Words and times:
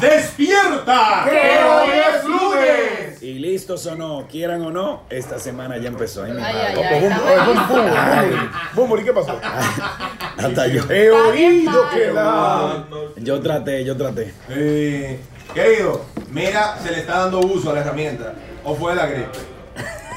¡Despierta! 0.00 1.24
¡Que 1.24 1.64
hoy 1.64 1.88
es 1.90 2.24
lunes! 2.24 3.22
Y 3.22 3.34
listos 3.38 3.86
o 3.86 3.94
no, 3.96 4.26
quieran 4.30 4.62
o 4.62 4.70
no, 4.70 5.02
esta 5.10 5.38
semana 5.38 5.78
ya 5.78 5.88
empezó. 5.88 6.24
Ay, 6.24 6.32
mi 6.32 6.42
Ay, 6.42 6.54
madre. 6.54 6.66
ay, 6.66 6.74
Ojo, 6.76 6.86
ay, 6.88 7.00
bum, 7.00 7.10
está 7.10 7.32
eh, 7.32 7.46
bum, 7.46 7.94
mal. 7.94 8.26
bum, 8.26 8.38
bum, 8.38 8.48
bum, 8.74 8.88
bum, 8.90 9.00
¿y 9.00 9.04
qué 9.04 9.12
pasó? 9.12 9.40
Hasta 10.36 10.66
yo. 10.68 10.82
He 10.90 11.10
oído 11.10 11.82
mal. 11.84 11.90
que 11.94 12.06
la... 12.12 12.84
Yo 13.16 13.40
traté, 13.40 13.84
yo 13.84 13.96
traté. 13.96 14.34
Eh, 14.50 15.18
querido, 15.54 16.04
mira, 16.30 16.76
se 16.82 16.90
le 16.90 16.98
está 17.00 17.20
dando 17.20 17.40
uso 17.40 17.70
a 17.70 17.74
la 17.74 17.80
herramienta. 17.80 18.34
¿O 18.64 18.74
fue 18.74 18.94
la 18.94 19.06
gripe? 19.06 19.28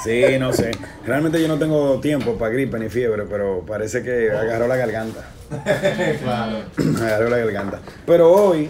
Sí, 0.03 0.23
no 0.39 0.53
sé. 0.53 0.71
Realmente 1.05 1.41
yo 1.41 1.47
no 1.47 1.57
tengo 1.57 1.99
tiempo 1.99 2.37
para 2.37 2.51
gripe 2.51 2.79
ni 2.79 2.89
fiebre, 2.89 3.23
pero 3.29 3.63
parece 3.65 4.01
que 4.03 4.31
agarró 4.31 4.67
la 4.67 4.75
garganta. 4.75 5.29
claro. 6.23 6.57
agarró 7.01 7.29
la 7.29 7.37
garganta. 7.37 7.79
Pero 8.05 8.31
hoy, 8.31 8.69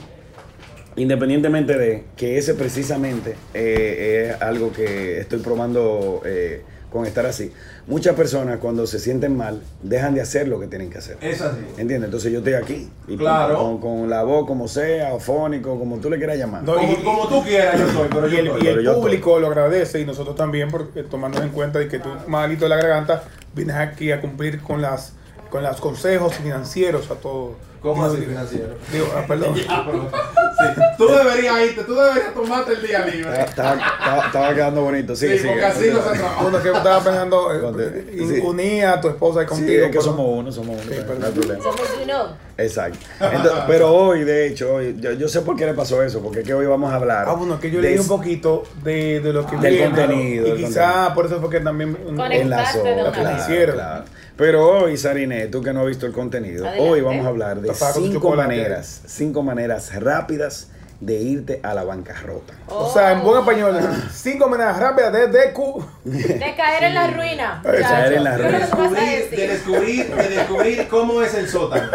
independientemente 1.01 1.77
de 1.77 2.03
que 2.17 2.37
ese 2.37 2.53
precisamente 2.53 3.35
eh, 3.53 4.31
es 4.35 4.41
algo 4.41 4.71
que 4.73 5.19
estoy 5.19 5.39
probando 5.39 6.21
eh, 6.25 6.61
con 6.91 7.05
estar 7.05 7.23
así, 7.27 7.53
muchas 7.85 8.15
personas 8.15 8.57
cuando 8.57 8.87
se 8.87 8.97
sienten 8.97 9.37
mal 9.37 9.61
dejan 9.83 10.15
de 10.15 10.21
hacer 10.21 10.47
lo 10.47 10.59
que 10.59 10.65
tienen 10.65 10.89
que 10.89 10.97
hacer. 10.97 11.17
Es 11.21 11.39
así. 11.39 11.59
¿Entiendes? 11.77 12.05
Entonces 12.07 12.31
yo 12.31 12.39
estoy 12.39 12.53
aquí. 12.55 12.89
Y 13.07 13.15
Claro. 13.15 13.57
Con, 13.59 13.77
con 13.79 14.09
la 14.09 14.23
voz 14.23 14.47
como 14.47 14.67
sea, 14.67 15.13
o 15.13 15.19
fónico, 15.19 15.77
como 15.77 15.97
tú 15.99 16.09
le 16.09 16.17
quieras 16.17 16.37
llamar. 16.37 16.63
No, 16.63 16.73
Como, 16.75 16.91
y- 16.91 16.95
como 17.03 17.27
tú 17.27 17.43
quieras, 17.43 17.79
yo 17.79 17.87
soy, 17.91 18.07
pero 18.09 18.27
Y 18.27 18.31
yo 18.31 18.39
el, 18.39 18.47
estoy. 18.47 18.63
y 18.63 18.67
el 18.67 18.73
Pero 18.73 18.81
yo 18.81 18.91
estoy. 18.91 19.03
público 19.03 19.39
lo 19.39 19.47
agradece 19.47 19.99
y 19.99 20.05
nosotros 20.05 20.35
también, 20.35 20.71
porque 20.71 21.03
tomando 21.03 21.41
en 21.43 21.49
cuenta 21.49 21.77
de 21.77 21.87
que 21.87 21.99
tú, 21.99 22.09
malito 22.27 22.65
de 22.65 22.69
la 22.69 22.77
garganta, 22.77 23.23
vienes 23.53 23.75
aquí 23.75 24.11
a 24.11 24.19
cumplir 24.19 24.61
con 24.61 24.81
las 24.81 25.13
con 25.51 25.63
los 25.63 25.79
consejos 25.81 26.35
financieros 26.35 27.09
a 27.09 27.15
todos. 27.15 27.53
¿Cómo 27.81 28.03
así 28.05 28.17
digo, 28.17 28.27
financiero? 28.29 28.75
Digo, 28.91 29.07
ah, 29.15 29.23
perdón. 29.27 29.55
Sí, 30.59 30.81
Tú 30.97 31.07
deberías 31.07 31.61
irte, 31.61 31.83
tú 31.83 31.95
deberías 31.95 32.33
tomarte 32.33 32.73
el 32.73 32.81
día 32.85 33.05
libre. 33.05 33.41
Estaba, 33.41 33.75
estaba- 33.75 34.25
estaba 34.25 34.53
quedando 34.53 34.81
bonito. 34.81 35.15
Sí, 35.15 35.27
Sí, 35.29 35.37
sí. 35.39 35.47
porque 35.47 35.63
así 35.65 35.89
no 35.91 36.01
se 36.03 36.17
trabaja. 36.19 36.45
Uno 36.45 36.61
que 36.61 36.67
estaba 36.71 36.99
pensando 37.03 37.79
eh, 37.79 38.05
sí. 38.17 38.41
unir 38.43 38.85
a 38.85 38.99
tu 38.99 39.07
esposa 39.07 39.41
y 39.41 39.45
Sí, 39.45 39.49
contigo. 39.49 39.71
es 39.79 39.83
que 39.83 39.89
pero- 39.91 40.01
somos 40.01 40.25
uno, 40.27 40.51
somos 40.51 40.75
uno. 40.75 40.83
Sí, 40.83 40.99
no 41.19 41.25
hay 41.25 41.31
problema. 41.31 41.63
Somos 41.63 41.81
uno. 42.03 42.37
Exacto. 42.57 42.99
Entonces, 43.21 43.51
pero 43.67 43.93
hoy, 43.93 44.23
de 44.25 44.47
hecho, 44.47 44.73
hoy, 44.75 44.97
yo, 44.99 45.13
yo 45.13 45.29
sé 45.29 45.41
por 45.41 45.55
qué 45.55 45.65
le 45.65 45.73
pasó 45.73 46.03
eso, 46.03 46.21
porque 46.21 46.39
es 46.39 46.45
que 46.45 46.53
hoy 46.53 46.65
vamos 46.65 46.91
a 46.91 46.95
hablar. 46.95 47.25
Ah, 47.29 47.33
bueno, 47.33 47.57
que 47.59 47.71
yo 47.71 47.81
de- 47.81 47.91
leí 47.91 47.97
un 47.99 48.07
poquito 48.07 48.63
de, 48.83 49.21
de 49.21 49.31
lo 49.33 49.45
que 49.45 49.55
Del 49.57 49.73
viene, 49.75 49.85
contenido, 49.95 50.47
Y 50.47 50.49
del 50.51 50.57
quizá 50.65 50.83
contenido. 50.83 51.13
por 51.15 51.25
eso 51.27 51.39
fue 51.39 51.49
que 51.49 51.59
también. 51.61 51.93
Conectaste 51.93 52.41
enlazó, 52.41 52.83
de 52.83 52.93
una 52.93 53.11
claro, 53.11 53.73
claro. 53.73 54.03
Pero 54.39 54.65
hoy, 54.65 54.95
Sarine, 54.95 55.47
tú 55.47 55.61
que 55.61 55.73
no 55.73 55.81
has 55.81 55.87
visto 55.87 56.05
el 56.05 56.13
contenido, 56.13 56.65
Adelante. 56.65 56.89
hoy 56.89 57.01
vamos 57.01 57.25
a 57.25 57.27
hablar 57.27 57.59
de 57.59 57.73
cinco 57.73 58.33
maneras, 58.33 59.01
cinco 59.05 59.43
maneras 59.43 59.93
rápidas 60.01 60.69
de 60.99 61.13
irte 61.21 61.59
a 61.63 61.73
la 61.73 61.83
bancarrota. 61.85 62.53
O 62.67 62.91
sea, 62.91 63.13
en 63.13 63.23
buen 63.23 63.39
español, 63.39 63.77
cinco 64.13 64.49
maneras 64.49 64.77
rápidas 64.77 65.13
de. 65.13 65.27
De 65.29 66.55
caer 66.55 66.83
en 66.83 66.93
la 66.93 67.07
ruina. 67.07 67.61
De 67.63 67.79
caer 67.79 68.13
en 68.13 68.23
la 68.23 68.37
Yo 68.37 68.43
creo 68.47 68.59
que 68.59 68.65
tú 68.67 68.77
vas 68.77 68.91
a 68.91 68.95
Descubrir, 68.99 69.29
de 69.29 69.47
descubrir, 69.47 70.15
de 70.15 70.29
descubrir 70.29 70.87
cómo 70.89 71.21
es 71.21 71.33
el 71.35 71.47
sótano. 71.47 71.89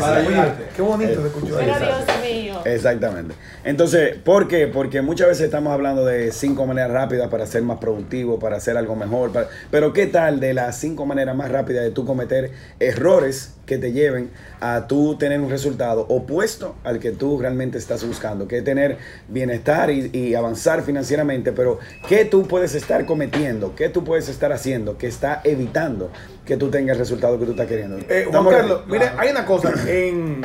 Para 0.00 0.16
ayudarte. 0.16 0.64
Qué 0.74 0.82
bonito 0.82 1.20
se 1.20 1.26
escuchó 1.28 1.56
Pero 1.56 1.72
eso. 1.72 1.84
Dios 1.84 2.20
mío. 2.22 2.60
Exactamente. 2.64 3.34
Entonces, 3.64 4.16
¿por 4.16 4.48
qué? 4.48 4.66
Porque 4.66 5.02
muchas 5.02 5.28
veces 5.28 5.44
estamos 5.44 5.72
hablando 5.72 6.04
de 6.04 6.32
cinco 6.32 6.66
maneras 6.66 6.90
rápidas 6.90 7.28
para 7.28 7.46
ser 7.46 7.62
más 7.62 7.78
productivo, 7.78 8.38
para 8.38 8.56
hacer 8.56 8.76
algo 8.76 8.96
mejor. 8.96 9.32
para- 9.32 9.48
Pero 9.70 9.92
¿qué 9.92 10.06
tal 10.06 10.40
de 10.40 10.54
las 10.54 10.78
cinco 10.78 11.04
maneras 11.06 11.36
más 11.36 11.50
rápidas 11.50 11.84
de 11.84 11.90
tú 11.90 12.06
cometer 12.06 12.50
errores 12.80 13.52
que 13.66 13.78
te 13.78 13.90
lleven 13.92 14.30
a 14.60 14.86
tú 14.86 15.16
tener 15.18 15.40
un 15.40 15.50
resultado 15.50 16.06
opuesto 16.08 16.76
al 16.84 17.00
que 17.00 17.10
tú 17.10 17.38
realmente 17.40 17.78
estás 17.78 18.04
buscando? 18.06 18.48
Que 18.48 18.58
es 18.58 18.64
tener 18.64 18.98
bienestar 19.28 19.90
y, 19.90 20.10
y 20.12 20.34
avanzar 20.34 20.82
financieramente, 20.82 21.52
pero 21.52 21.78
¿qué 22.08 22.24
tú 22.24 22.46
puedes 22.46 22.74
estar 22.74 23.04
cometiendo? 23.06 23.74
¿Qué 23.74 23.88
tú 23.88 24.04
puedes 24.04 24.28
estar 24.28 24.52
haciendo 24.52 24.96
que 24.96 25.06
está 25.06 25.40
evitando 25.44 26.10
que 26.44 26.56
tú 26.56 26.70
tengas 26.70 26.94
el 26.94 27.00
resultado 27.00 27.38
que 27.38 27.44
tú 27.44 27.50
estás 27.52 27.66
queriendo? 27.66 27.98
Eh, 27.98 28.04
Juan 28.08 28.20
¿Estamos 28.26 28.54
Carlos, 28.54 28.80
mira, 28.86 29.14
hay 29.18 29.30
una 29.30 29.44
cosa. 29.44 29.72
En, 29.88 30.42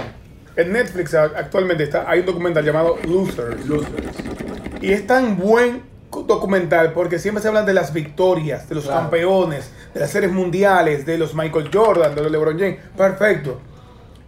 en 0.56 0.74
Netflix 0.74 1.14
actualmente 1.14 1.84
está, 1.84 2.10
hay 2.10 2.20
un 2.22 2.26
documental 2.26 2.66
llamado 2.66 2.98
Losers. 3.08 3.62
Y 4.82 4.92
es 4.92 5.06
tan 5.08 5.38
buen 5.38 5.84
documental 6.28 6.92
porque 6.92 7.20
siempre 7.20 7.42
se 7.42 7.48
hablan 7.48 7.66
de 7.66 7.74
las 7.74 7.94
victorias, 7.94 8.68
de 8.68 8.76
los 8.76 8.84
Claro. 8.86 9.02
campeones, 9.02 9.72
de 9.94 10.00
las 10.02 10.10
series 10.10 10.32
mundiales, 10.32 11.06
de 11.06 11.18
los 11.18 11.34
Michael 11.34 11.70
Jordan, 11.74 12.14
de 12.16 12.22
los 12.24 12.32
LeBron 12.32 12.60
James. 12.60 12.78
Perfecto. 12.98 13.62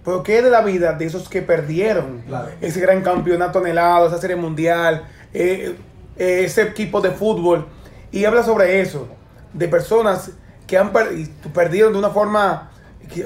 Pero 0.04 0.22
¿qué 0.24 0.42
de 0.42 0.50
la 0.50 0.62
vida 0.62 0.94
de 0.94 1.06
esos 1.06 1.30
que 1.30 1.42
perdieron? 1.42 2.24
Claro. 2.28 2.50
Ese 2.62 2.80
gran 2.82 3.02
campeonato 3.02 3.60
anhelado, 3.60 4.08
esa 4.08 4.18
serie 4.20 4.36
mundial, 4.36 5.08
eh, 5.34 5.76
eh, 6.18 6.42
ese 6.46 6.64
equipo 6.64 7.00
de 7.02 7.12
fútbol. 7.12 7.66
Y 8.12 8.26
habla 8.26 8.44
sobre 8.44 8.82
eso, 8.82 9.08
de 9.54 9.68
personas 9.68 10.32
que 10.68 10.78
han 10.78 10.92
per- 10.92 11.14
y 11.18 11.26
perdieron 11.54 11.94
de 11.94 12.00
una 12.00 12.10
forma 12.10 12.70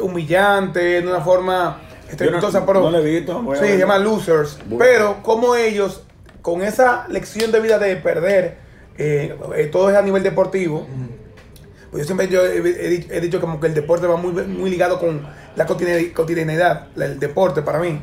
humillante, 0.02 0.80
de 1.02 1.08
una 1.08 1.22
forma 1.22 1.82
estrepitosa. 2.10 2.60
no- 2.62 2.66
pero, 2.66 2.82
no 2.82 2.92
lo 2.92 3.00
he 3.00 3.04
visto, 3.20 3.44
Sí, 3.56 3.66
se 3.66 3.78
llama 3.78 3.98
Losers. 3.98 4.58
Bueno. 4.66 4.78
Pero 4.80 5.24
como 5.24 5.56
ellos, 5.56 6.04
con 6.42 6.62
esa 6.62 7.06
lección 7.10 7.52
de 7.52 7.60
vida 7.60 7.78
de 7.80 7.96
perder, 7.98 8.58
eh, 8.98 9.36
eh, 9.56 9.66
todo 9.72 9.90
es 9.90 9.96
a 9.96 10.02
nivel 10.02 10.24
deportivo, 10.24 10.88
pues 11.92 12.04
yo 12.04 12.06
siempre 12.08 12.28
yo 12.28 12.46
he, 12.46 12.58
he 12.58 12.90
dicho, 12.90 13.08
he 13.14 13.22
dicho 13.22 13.40
como 13.42 13.60
que 13.60 13.68
el 13.68 13.74
deporte 13.74 14.08
va 14.08 14.16
muy, 14.18 14.32
muy 14.32 14.70
ligado 14.70 15.00
con 15.00 15.26
la 15.56 15.66
cotidianidad, 15.66 16.88
el 16.98 17.20
deporte 17.20 17.62
para 17.62 17.80
mí. 17.80 18.02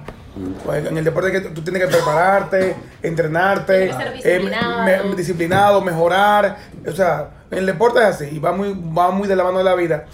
Pues 0.64 0.84
En 0.86 0.98
el 0.98 1.04
deporte 1.04 1.30
que 1.30 1.40
tú 1.42 1.62
tienes 1.62 1.82
que 1.84 1.88
prepararte, 1.88 2.74
entrenarte, 3.02 3.86
Tienes 3.86 3.96
que 3.96 4.02
ser 4.02 4.12
eh, 4.12 4.38
disciplinado. 4.38 4.82
me- 4.84 5.02
me- 5.10 5.14
disciplinado, 5.16 5.80
mejorar. 5.80 6.56
O 6.88 6.92
sea, 6.92 7.30
en 7.52 7.58
el 7.58 7.66
deporte 7.66 8.00
es 8.00 8.06
así 8.06 8.24
y 8.32 8.38
va 8.40 8.50
muy, 8.52 8.72
va 8.96 9.10
muy 9.12 9.28
de 9.28 9.36
la 9.36 9.44
mano 9.44 9.58
de 9.58 9.64
la 9.64 9.74
vida. 9.76 10.06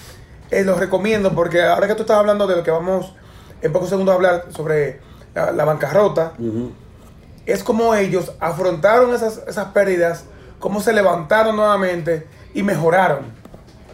Eh, 0.50 0.62
los 0.64 0.78
recomiendo 0.78 1.32
porque 1.34 1.62
ahora 1.62 1.86
que 1.86 1.94
tú 1.94 2.03
estás 2.03 2.19
hablando 2.19 2.47
de 2.47 2.56
lo 2.56 2.62
que 2.62 2.70
vamos 2.70 3.14
en 3.62 3.72
pocos 3.72 3.88
segundos 3.88 4.12
a 4.12 4.16
hablar 4.16 4.44
sobre 4.50 5.00
la, 5.34 5.53
la 5.53 5.64
bancarrota, 5.64 6.32
es 7.47 7.64
como 7.64 7.94
ellos 7.94 8.32
afrontaron 8.41 9.14
esas, 9.14 9.42
esas 9.48 9.66
pérdidas, 9.69 10.25
cómo 10.59 10.80
se 10.82 10.92
levantaron 10.92 11.56
nuevamente 11.56 12.26
y 12.53 12.62
mejoraron. 12.62 13.40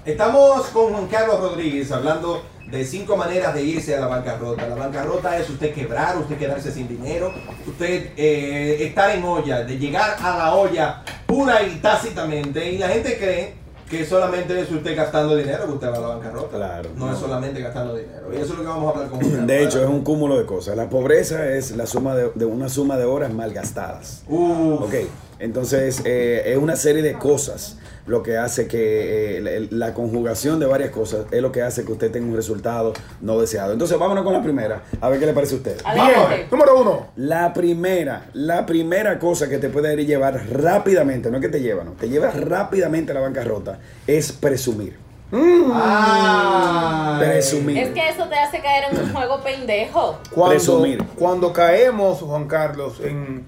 Estamos 0.07 0.67
con 0.67 0.93
Juan 0.93 1.09
Carlos 1.09 1.41
Rodríguez 1.41 1.91
hablando 1.91 2.41
de 2.71 2.85
cinco 2.85 3.17
maneras 3.17 3.53
de 3.55 3.65
irse 3.65 3.97
a 3.97 3.99
la 3.99 4.07
bancarrota. 4.07 4.69
La 4.69 4.77
bancarrota 4.77 5.37
es 5.37 5.51
usted 5.51 5.75
quebrar, 5.75 6.17
usted 6.17 6.39
quedarse 6.39 6.71
sin 6.71 6.87
dinero, 6.87 7.33
usted 7.67 8.13
eh, 8.17 8.87
estar 8.87 9.11
en 9.11 9.25
olla, 9.25 9.65
de 9.65 9.77
llegar 9.77 10.17
a 10.21 10.39
la 10.39 10.55
olla 10.55 11.03
pura 11.27 11.61
y 11.65 11.81
tácitamente. 11.81 12.71
Y 12.71 12.79
la 12.79 12.89
gente 12.89 13.19
cree 13.19 13.55
que 13.91 14.07
solamente 14.07 14.61
es 14.61 14.71
usted 14.71 14.97
gastando 14.97 15.35
dinero 15.35 15.67
que 15.67 15.73
usted 15.73 15.91
va 15.91 15.97
a 15.97 16.01
la 16.01 16.07
bancarrota. 16.07 16.57
Claro. 16.57 16.91
No, 16.95 17.13
es 17.13 17.19
solamente 17.19 17.61
gastando 17.61 17.97
dinero. 17.97 18.33
Y 18.33 18.37
eso 18.37 18.45
es 18.45 18.51
lo 18.51 18.61
que 18.61 18.69
vamos 18.69 18.87
a 18.87 18.91
hablar 18.91 19.11
con 19.11 19.19
Carlos. 19.19 19.47
De 19.49 19.65
hecho, 19.65 19.83
es 19.83 19.89
un 19.89 20.05
cúmulo 20.05 20.39
de 20.39 20.47
cosas. 20.47 20.77
La 20.77 20.89
pobreza 20.89 21.49
es 21.49 21.73
la 21.73 21.87
suma 21.87 22.15
de, 22.15 22.31
de 22.33 22.45
una 22.45 22.69
suma 22.69 22.97
de 22.97 23.07
horas 23.07 23.33
mal 23.33 23.53
gastadas. 23.53 24.23
Uf. 24.29 24.83
Ok, 24.83 24.95
entonces 25.41 26.01
eh, 26.05 26.45
es 26.47 26.59
una 26.59 26.77
serie 26.77 27.03
de 27.03 27.15
cosas 27.15 27.79
lo 28.07 28.23
que 28.23 28.37
hace 28.39 28.69
que 28.69 29.39
eh, 29.39 29.41
la, 29.71 29.89
la 29.89 29.95
conjugación 29.95 30.61
de 30.61 30.67
varias 30.67 30.91
cosas 30.91 31.27
es 31.31 31.43
lo 31.43 31.53
que 31.53 31.63
hace 31.63 31.85
que 31.85 31.93
usted 31.93 32.11
tenga 32.11 32.27
un 32.27 32.37
resultado 32.37 32.93
no 33.21 33.41
deseado. 33.41 33.73
Entonces 33.73 33.99
vámonos 33.99 34.25
con 34.25 34.33
la 34.33 34.43
primera, 34.43 34.83
a 35.01 35.09
ver 35.09 35.19
qué 35.21 35.27
le 35.27 35.33
parece 35.33 35.55
a 35.55 35.59
usted. 35.59 35.81
Adelante. 35.85 36.35
Bien, 36.37 36.47
número 36.51 36.81
uno. 36.81 37.07
La 37.17 37.53
primera, 37.53 38.27
la 38.33 38.65
primera 38.67 39.19
cosa 39.19 39.49
que 39.49 39.59
te 39.59 39.69
puede 39.69 39.97
llevar 40.05 40.41
rápidamente, 40.53 41.31
no 41.31 41.39
es 41.39 41.43
que 41.43 41.49
te 41.49 41.61
lleva, 41.61 41.85
no, 41.85 41.93
te 41.93 42.09
lleva 42.09 42.31
rápidamente 42.31 43.13
a 43.13 43.15
la 43.15 43.21
bancarrota, 43.21 43.79
es 44.07 44.33
presumir. 44.33 44.99
Ay. 45.33 47.19
Presumir. 47.19 47.79
Es 47.79 47.89
que 47.91 48.09
eso 48.09 48.29
te 48.29 48.37
hace 48.37 48.61
caer 48.61 48.85
en 48.93 49.01
un 49.01 49.13
juego 49.13 49.43
pendejo. 49.43 50.19
Cuando, 50.31 50.51
Presumir. 50.51 51.05
cuando 51.19 51.53
caemos, 51.53 52.21
Juan 52.21 52.47
Carlos, 52.47 53.01
en 53.03 53.45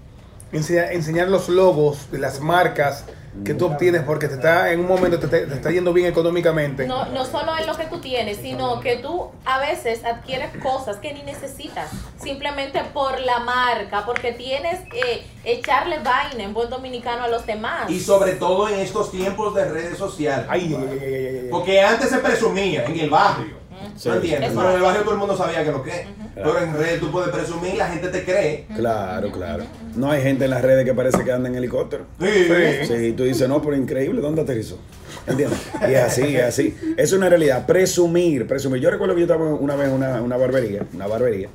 enseñar, 0.52 0.92
enseñar 0.92 1.28
los 1.28 1.48
logos 1.48 2.10
de 2.10 2.18
las 2.18 2.40
marcas 2.40 3.04
que 3.44 3.54
tú 3.54 3.66
obtienes 3.66 4.02
porque 4.02 4.26
te 4.28 4.34
está 4.34 4.72
en 4.72 4.80
un 4.80 4.86
momento 4.88 5.18
te, 5.18 5.28
te- 5.28 5.54
está 5.54 5.70
yendo 5.70 5.92
bien 5.92 6.06
económicamente. 6.08 6.86
No, 6.86 7.06
no 7.06 7.24
solo 7.24 7.54
es 7.56 7.66
lo 7.66 7.76
que 7.76 7.84
tú 7.84 8.00
tienes, 8.00 8.38
sino 8.38 8.80
que 8.80 8.96
tú 8.96 9.30
a 9.44 9.58
veces 9.60 10.04
adquieres 10.04 10.50
cosas 10.62 10.96
que 10.96 11.12
ni 11.12 11.22
necesitas, 11.22 11.90
simplemente 12.22 12.80
por 12.92 13.20
la 13.20 13.38
marca, 13.40 14.04
porque 14.06 14.32
tienes 14.32 14.80
que 14.90 15.24
echarle 15.44 15.98
vaina 16.00 16.42
en 16.44 16.52
buen 16.54 16.68
dominicano 16.70 17.24
a 17.24 17.28
los 17.28 17.46
demás. 17.46 17.88
Y 17.90 18.00
sobre 18.00 18.32
todo 18.32 18.68
en 18.68 18.80
estos 18.80 19.10
tiempos 19.10 19.54
de 19.54 19.64
redes 19.66 19.98
sociales. 19.98 20.46
Ay, 20.48 20.74
ay, 20.76 20.88
ay, 20.90 20.98
ay, 21.00 21.14
ay, 21.14 21.38
ay. 21.44 21.48
Porque 21.50 21.80
antes 21.80 22.08
se 22.10 22.18
presumía 22.18 22.84
en 22.84 22.98
el 22.98 23.10
barrio. 23.10 23.56
Sí. 23.98 24.08
¿No 24.08 24.14
entiendes? 24.14 24.50
Eso 24.50 24.58
Pero 24.60 24.70
en 24.70 24.76
el 24.76 24.82
barrio 24.82 25.02
todo 25.02 25.12
el 25.12 25.18
mundo 25.18 25.36
sabía 25.36 25.64
que 25.64 25.72
lo 25.72 25.82
que. 25.82 25.90
es. 25.90 26.06
Pero 26.34 26.58
en 26.60 26.72
redes 26.74 27.00
tú 27.00 27.10
puedes 27.10 27.30
presumir, 27.30 27.74
la 27.74 27.88
gente 27.88 28.08
te 28.08 28.24
cree. 28.24 28.66
Claro, 28.76 29.32
claro. 29.32 29.64
No 29.96 30.10
hay 30.10 30.22
gente 30.22 30.44
en 30.44 30.50
las 30.50 30.62
redes 30.62 30.84
que 30.84 30.94
parece 30.94 31.24
que 31.24 31.32
anda 31.32 31.48
en 31.48 31.56
helicóptero. 31.56 32.04
Sí. 32.20 32.86
Sí, 32.86 32.94
y 32.94 33.12
tú 33.12 33.24
dices, 33.24 33.48
no, 33.48 33.60
pero 33.60 33.76
increíble, 33.76 34.20
¿dónde 34.20 34.42
aterrizó? 34.42 34.78
¿Entiendes? 35.26 35.58
Y 35.88 35.92
es 35.94 36.00
así, 36.00 36.36
es 36.36 36.44
así. 36.44 36.76
Es 36.96 37.12
una 37.12 37.28
realidad. 37.28 37.66
Presumir, 37.66 38.46
presumir. 38.46 38.80
Yo 38.80 38.90
recuerdo 38.90 39.14
que 39.14 39.22
yo 39.22 39.26
estaba 39.26 39.52
una 39.52 39.74
vez 39.74 39.88
en 39.88 39.94
una, 39.94 40.22
una 40.22 40.36
barbería, 40.36 40.86
una 40.94 41.08
barbería, 41.08 41.48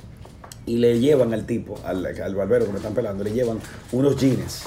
y 0.66 0.78
le 0.78 1.00
llevan 1.00 1.34
al 1.34 1.46
tipo, 1.46 1.80
al, 1.86 2.06
al 2.06 2.36
barbero 2.36 2.66
que 2.66 2.72
me 2.72 2.78
están 2.78 2.94
pelando, 2.94 3.24
le 3.24 3.32
llevan 3.32 3.60
unos 3.94 4.18
jeans. 4.18 4.64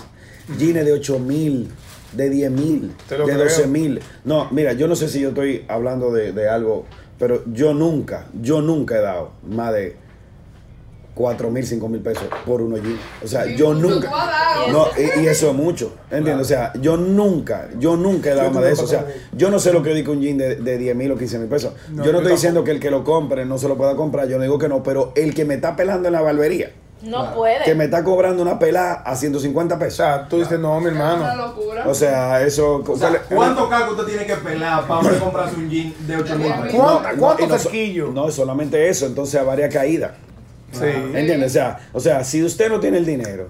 Jeans 0.58 0.84
de 0.84 0.92
8 0.92 1.18
mil, 1.18 1.68
de 2.12 2.30
10 2.30 2.50
mil, 2.52 2.92
Te 3.08 3.18
de 3.18 3.24
creo. 3.24 3.38
12 3.38 3.66
mil. 3.66 4.00
No, 4.24 4.48
mira, 4.50 4.72
yo 4.72 4.88
no 4.88 4.96
sé 4.96 5.08
si 5.08 5.20
yo 5.20 5.30
estoy 5.30 5.64
hablando 5.68 6.10
de, 6.12 6.32
de 6.32 6.48
algo, 6.48 6.86
pero 7.18 7.42
yo 7.52 7.74
nunca, 7.74 8.26
yo 8.40 8.60
nunca 8.60 8.96
he 8.96 9.00
dado 9.00 9.30
más 9.46 9.72
de 9.72 9.96
4 11.16 11.50
mil, 11.50 11.66
5 11.66 11.88
mil 11.88 12.02
pesos 12.02 12.24
por 12.44 12.60
unos 12.60 12.82
jeans. 12.82 13.00
O 13.24 13.26
sea, 13.26 13.46
yo 13.46 13.72
nunca. 13.72 14.10
No, 14.70 14.86
y, 14.98 15.22
y 15.22 15.26
eso 15.26 15.48
es 15.48 15.56
mucho, 15.56 15.94
¿entiendes? 16.10 16.44
O 16.44 16.48
sea, 16.48 16.74
yo 16.74 16.98
nunca, 16.98 17.70
yo 17.78 17.96
nunca 17.96 18.30
he 18.30 18.34
dado 18.34 18.50
más 18.50 18.62
de 18.62 18.72
eso. 18.72 18.84
O 18.84 18.86
sea, 18.86 19.06
yo 19.32 19.50
no 19.50 19.58
sé 19.58 19.72
lo 19.72 19.82
que 19.82 19.94
dice 19.94 20.10
un 20.10 20.20
jean 20.20 20.36
de, 20.36 20.56
de 20.56 20.76
10 20.76 20.94
mil 20.94 21.10
o 21.12 21.16
15 21.16 21.38
mil 21.38 21.48
pesos. 21.48 21.72
No, 21.90 22.04
yo 22.04 22.12
no 22.12 22.18
estoy 22.18 22.32
diciendo 22.32 22.64
que 22.64 22.70
el 22.70 22.80
que 22.80 22.90
lo 22.90 23.02
compre 23.02 23.46
no 23.46 23.56
se 23.56 23.66
lo 23.66 23.78
pueda 23.78 23.96
comprar, 23.96 24.28
yo 24.28 24.36
no 24.36 24.42
digo 24.42 24.58
que 24.58 24.68
no, 24.68 24.82
pero 24.82 25.12
el 25.16 25.34
que 25.34 25.46
me 25.46 25.54
está 25.54 25.74
pelando 25.74 26.08
en 26.08 26.12
la 26.12 26.20
barbería, 26.20 26.72
No 27.02 27.18
Claro. 27.20 27.34
puede. 27.36 27.64
que 27.64 27.74
me 27.74 27.84
está 27.84 28.02
cobrando 28.02 28.42
una 28.42 28.58
pelada 28.58 28.94
a 29.04 29.14
150 29.14 29.74
O 29.74 29.78
pesos. 29.78 29.96
sea, 29.96 30.26
tú 30.28 30.38
dices, 30.38 30.58
no, 30.58 30.80
mi 30.80 30.86
Es 30.88 30.92
una 30.94 31.12
hermano. 31.12 31.46
locura. 31.48 31.84
O 31.86 31.94
sea, 31.94 32.42
eso... 32.42 32.82
O 32.86 32.96
sea, 32.96 33.22
¿cuánto 33.28 33.68
caco 33.68 33.92
usted 33.92 34.04
tiene 34.04 34.26
que 34.26 34.34
pelar 34.36 34.86
para 34.86 35.00
usted 35.00 35.18
comprarse 35.18 35.56
un 35.56 35.68
jean 35.68 35.94
de 36.06 36.16
8 36.16 36.38
mil 36.38 36.52
pesos? 36.52 36.72
¿Cuánto- 36.80 37.08
cuánto 37.18 37.46
no 37.46 37.58
cerquillo? 37.58 38.10
No, 38.12 38.28
es 38.28 38.34
solamente 38.34 38.88
eso, 38.88 39.06
entonces 39.06 39.38
a 39.38 39.42
varias 39.44 39.72
caídas. 39.72 40.12
Sí. 40.72 40.84
¿Entiendes? 40.84 41.50
O 41.50 41.54
sea, 41.54 41.78
o 41.92 42.00
sea, 42.00 42.24
si 42.24 42.42
usted 42.42 42.68
no 42.70 42.80
tiene 42.80 42.96
el 42.98 43.04
dinero, 43.06 43.48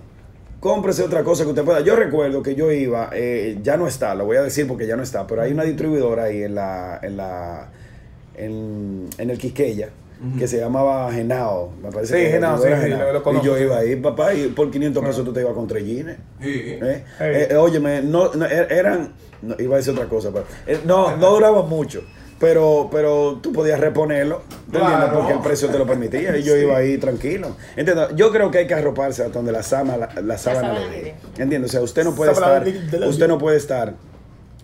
cómprese 0.60 1.02
otra 1.04 1.22
cosa 1.22 1.44
que 1.44 1.50
usted 1.50 1.64
pueda. 1.64 1.80
Yo 1.80 1.94
recuerdo 1.96 2.42
que 2.42 2.56
yo 2.56 2.70
iba, 2.72 3.10
eh, 3.12 3.58
ya 3.62 3.76
no 3.76 3.86
está, 3.86 4.14
lo 4.16 4.24
voy 4.26 4.36
a 4.38 4.42
decir 4.42 4.66
porque 4.66 4.86
ya 4.88 4.96
no 4.96 5.02
está, 5.04 5.24
pero 5.26 5.42
hay 5.42 5.52
una 5.52 5.62
distribuidora 5.62 6.24
ahí 6.24 6.42
en 6.42 6.54
la, 6.56 6.98
en 7.02 7.16
la, 7.16 7.68
en, 8.36 9.08
en 9.18 9.30
el 9.30 9.38
Quisqueya. 9.38 9.90
Que 10.38 10.48
se 10.48 10.58
llamaba 10.58 11.12
Genao, 11.12 11.72
me 11.82 11.90
parece 11.90 12.16
Sí, 12.16 12.24
que 12.24 12.30
Genao, 12.30 12.56
sí, 12.56 12.68
sí, 12.82 12.88
lo- 12.88 13.12
lo 13.12 13.22
conozco. 13.22 13.44
Y 13.46 13.50
yo 13.50 13.58
iba 13.58 13.76
ahí, 13.78 13.96
papá, 13.96 14.32
y 14.32 14.46
por 14.48 14.70
500 14.70 15.04
pesos 15.04 15.24
tú 15.24 15.32
te 15.32 15.40
ibas 15.42 15.52
con 15.52 15.66
tres 15.66 15.84
jeans. 15.84 16.16
Sí. 16.40 16.48
¿eh? 16.64 17.04
Hey. 17.18 17.32
Eh, 17.34 17.48
eh, 17.50 17.56
óyeme, 17.56 18.00
no, 18.02 18.32
no, 18.34 18.46
er- 18.46 18.70
eran, 18.72 19.12
no, 19.42 19.54
iba 19.58 19.74
a 19.74 19.78
decir 19.78 19.92
otra 19.92 20.06
cosa, 20.06 20.30
pero 20.32 20.46
eh, 20.66 20.80
no, 20.86 21.16
no 21.18 21.30
duraban 21.32 21.68
mucho. 21.68 22.02
Pero, 22.38 22.88
pero 22.92 23.38
tú 23.42 23.50
podías 23.52 23.80
reponerlo. 23.80 24.42
Claro. 24.70 25.18
Porque 25.18 25.32
el 25.32 25.38
precio 25.40 25.68
te 25.68 25.78
lo 25.78 25.86
permitía 25.86 26.36
y 26.36 26.42
yo 26.42 26.54
iba 26.56 26.76
ahí 26.76 26.98
tranquilo. 26.98 27.56
¿Entiendes? 27.76 28.08
Yo 28.14 28.30
creo 28.30 28.50
que 28.50 28.58
hay 28.58 28.66
que 28.66 28.74
arroparse 28.74 29.22
hasta 29.22 29.38
donde 29.38 29.52
la, 29.52 29.62
sama, 29.62 29.96
la, 29.96 30.08
la 30.22 30.36
sábana 30.36 30.78
le 30.78 30.88
dé. 30.90 31.14
¿Entiendes? 31.38 31.70
O 31.70 31.72
sea, 31.72 31.80
usted 31.80 32.04
no 32.04 32.14
puede 32.14 32.32
estar, 32.32 32.62
usted 33.06 33.26
no 33.28 33.38
puede 33.38 33.56
estar 33.56 33.94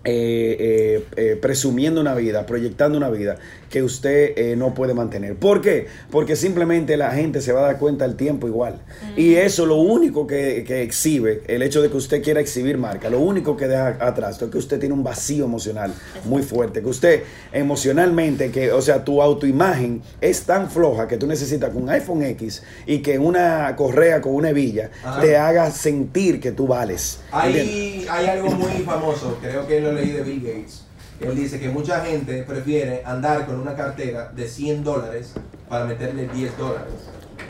eh, 0.05 0.57
eh, 0.59 1.05
eh, 1.17 1.39
presumiendo 1.41 2.01
una 2.01 2.15
vida, 2.15 2.45
proyectando 2.45 2.99
una 2.99 3.09
vida 3.09 3.37
que 3.73 3.83
usted 3.83 4.35
eh, 4.37 4.55
no 4.55 4.75
puede 4.75 4.93
mantener. 4.93 5.35
¿Por 5.35 5.63
qué? 5.63 5.87
Porque 6.11 6.37
simplemente 6.37 6.99
la 6.99 7.11
gente 7.11 7.41
se 7.41 7.53
va 7.53 7.61
a 7.61 7.63
dar 7.63 7.79
cuenta 7.79 8.05
al 8.05 8.17
tiempo 8.17 8.47
igual. 8.47 8.83
Y 9.17 9.37
eso 9.37 9.65
lo 9.65 9.77
único 9.77 10.27
que, 10.27 10.63
que 10.65 10.83
exhibe, 10.83 11.43
el 11.49 11.63
hecho 11.63 11.81
de 11.81 11.89
que 11.89 11.97
usted 11.97 12.23
quiera 12.23 12.41
exhibir 12.41 12.77
marca, 12.77 13.09
lo 13.09 13.19
único 13.19 13.57
que 13.57 13.67
deja 13.69 13.97
atrás 13.99 14.41
es 14.43 14.51
que 14.51 14.59
usted 14.59 14.79
tiene 14.79 14.95
un 14.95 15.03
vacío 15.03 15.47
emocional 15.47 15.95
muy 16.27 16.43
fuerte, 16.43 16.83
que 16.83 16.89
usted 16.89 17.23
emocionalmente, 17.51 18.51
que, 18.51 18.73
o 18.73 18.83
sea, 18.83 19.05
tu 19.05 19.23
autoimagen 19.23 20.03
es 20.21 20.43
tan 20.43 20.71
floja 20.71 21.09
que 21.09 21.17
tú 21.17 21.27
necesitas 21.27 21.71
que 21.71 21.79
un 21.79 21.89
iPhone 21.89 22.23
X 22.23 22.63
y 22.85 22.99
que 22.99 23.19
una 23.19 23.75
correa 23.75 24.21
con 24.21 24.35
una 24.35 24.51
hebilla 24.51 24.91
Ajá. 25.03 25.23
te 25.23 25.39
haga 25.39 25.71
sentir 25.71 26.41
que 26.41 26.53
tú 26.53 26.67
vales. 26.67 27.21
Hay, 27.33 28.07
hay 28.11 28.27
algo 28.27 28.51
muy 28.51 28.83
famoso, 28.85 29.39
creo 29.41 29.67
que 29.67 29.81
lo 29.81 29.93
leí 29.93 30.11
de 30.11 30.23
Bill 30.23 30.43
Gates. 30.43 30.92
Él 31.23 31.37
dice 31.37 31.61
que 31.61 31.69
mucha 31.69 32.05
gente 32.05 32.43
prefiere 32.43 33.03
andar 33.05 33.47
con 33.47 33.61
una 33.61 33.75
cartera 33.75 34.31
de 34.35 34.49
100 34.49 34.85
dólares 34.85 35.33
para 35.69 35.85
meterle 35.85 36.29
10 36.29 36.57
dólares. 36.59 36.93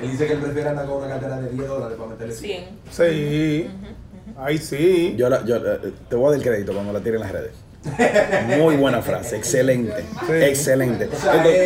Él 0.02 0.10
dice 0.10 0.26
que 0.26 0.32
él 0.34 0.38
prefiere 0.40 0.69
andar 0.69 0.86
con 0.86 0.98
una 0.98 1.08
cartera 1.08 1.40
de 1.40 1.50
10 1.50 1.69
dólares 1.69 1.96
para 1.96 2.10
meterle 2.10 2.34
100. 2.34 2.64
100. 2.90 3.10
Sí. 3.10 3.70
Ahí 4.38 4.58
sí. 4.58 5.14
Yo, 5.16 5.28
la- 5.28 5.44
yo, 5.44 5.56
eh, 5.56 5.92
te 6.08 6.16
voy 6.16 6.26
a 6.26 6.30
dar 6.30 6.38
el 6.38 6.44
crédito 6.46 6.72
cuando 6.72 6.92
la 6.92 7.00
tire 7.00 7.16
en 7.16 7.20
las 7.22 7.32
redes. 7.32 7.52
Muy 8.58 8.76
buena 8.76 9.02
frase, 9.02 9.36
excelente, 9.36 10.04
Sí. 10.26 10.32
excelente. 10.34 11.08
O 11.12 11.16
sea, 11.16 11.32
Entonces- 11.34 11.58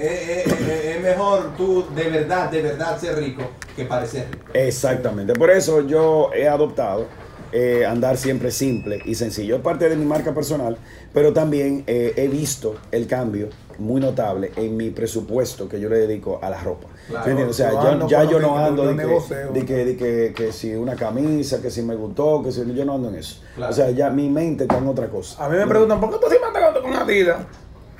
es, 0.00 0.46
es- 0.46 0.52
es- 0.68 0.84
es 0.96 1.02
mejor 1.02 1.56
tú 1.56 1.86
de 1.96 2.04
verdad, 2.10 2.48
de 2.48 2.62
verdad 2.62 2.96
ser 2.98 3.16
rico 3.18 3.42
que 3.74 3.84
parecer 3.84 4.26
rico. 4.30 4.44
Exactamente, 4.54 5.32
por 5.34 5.50
eso 5.50 5.80
yo 5.84 6.30
he 6.32 6.46
adoptado 6.46 7.08
eh, 7.56 7.86
andar 7.86 8.16
siempre 8.16 8.50
simple 8.50 9.00
y 9.04 9.14
sencillo. 9.14 9.54
Es 9.54 9.62
parte 9.62 9.88
de 9.88 9.94
mi 9.94 10.04
marca 10.04 10.34
personal, 10.34 10.76
pero 11.12 11.32
también 11.32 11.84
eh, 11.86 12.12
he 12.16 12.26
visto 12.26 12.74
el 12.90 13.06
cambio 13.06 13.48
muy 13.78 14.00
notable 14.00 14.50
en 14.56 14.76
mi 14.76 14.90
presupuesto 14.90 15.68
que 15.68 15.78
yo 15.78 15.88
le 15.88 15.98
dedico 15.98 16.40
a 16.42 16.50
la 16.50 16.60
ropa. 16.60 16.88
Claro. 17.06 17.24
¿Me 17.26 17.30
entiendes? 17.30 17.54
O 17.54 17.56
sea, 17.56 17.70
Yo 17.70 18.08
ya 18.08 18.24
yo 18.24 18.40
no 18.40 18.58
ando 18.58 18.92
de 18.92 18.96
que, 18.96 19.36
de 19.52 19.64
que, 19.64 19.84
de 19.84 19.96
que, 19.96 20.32
que 20.34 20.52
si 20.52 20.74
una 20.74 20.96
camisa, 20.96 21.62
que 21.62 21.70
si 21.70 21.82
me 21.82 21.94
gustó, 21.94 22.42
que 22.42 22.50
si 22.50 22.60
yo 22.74 22.84
no 22.84 22.94
ando 22.96 23.08
en 23.10 23.14
eso. 23.14 23.40
Claro. 23.54 23.70
O 23.70 23.74
sea, 23.74 23.88
ya 23.90 24.10
mi 24.10 24.28
mente 24.28 24.64
está 24.64 24.78
en 24.78 24.88
otra 24.88 25.08
cosa. 25.08 25.44
A 25.44 25.48
mí 25.48 25.56
me 25.56 25.66
preguntan, 25.68 26.00
¿por 26.00 26.10
qué 26.10 26.16
tú 26.18 26.26
sí 26.28 26.36
me 26.40 26.46
andas 26.48 26.82
con 26.82 26.92
Adidas? 26.92 27.38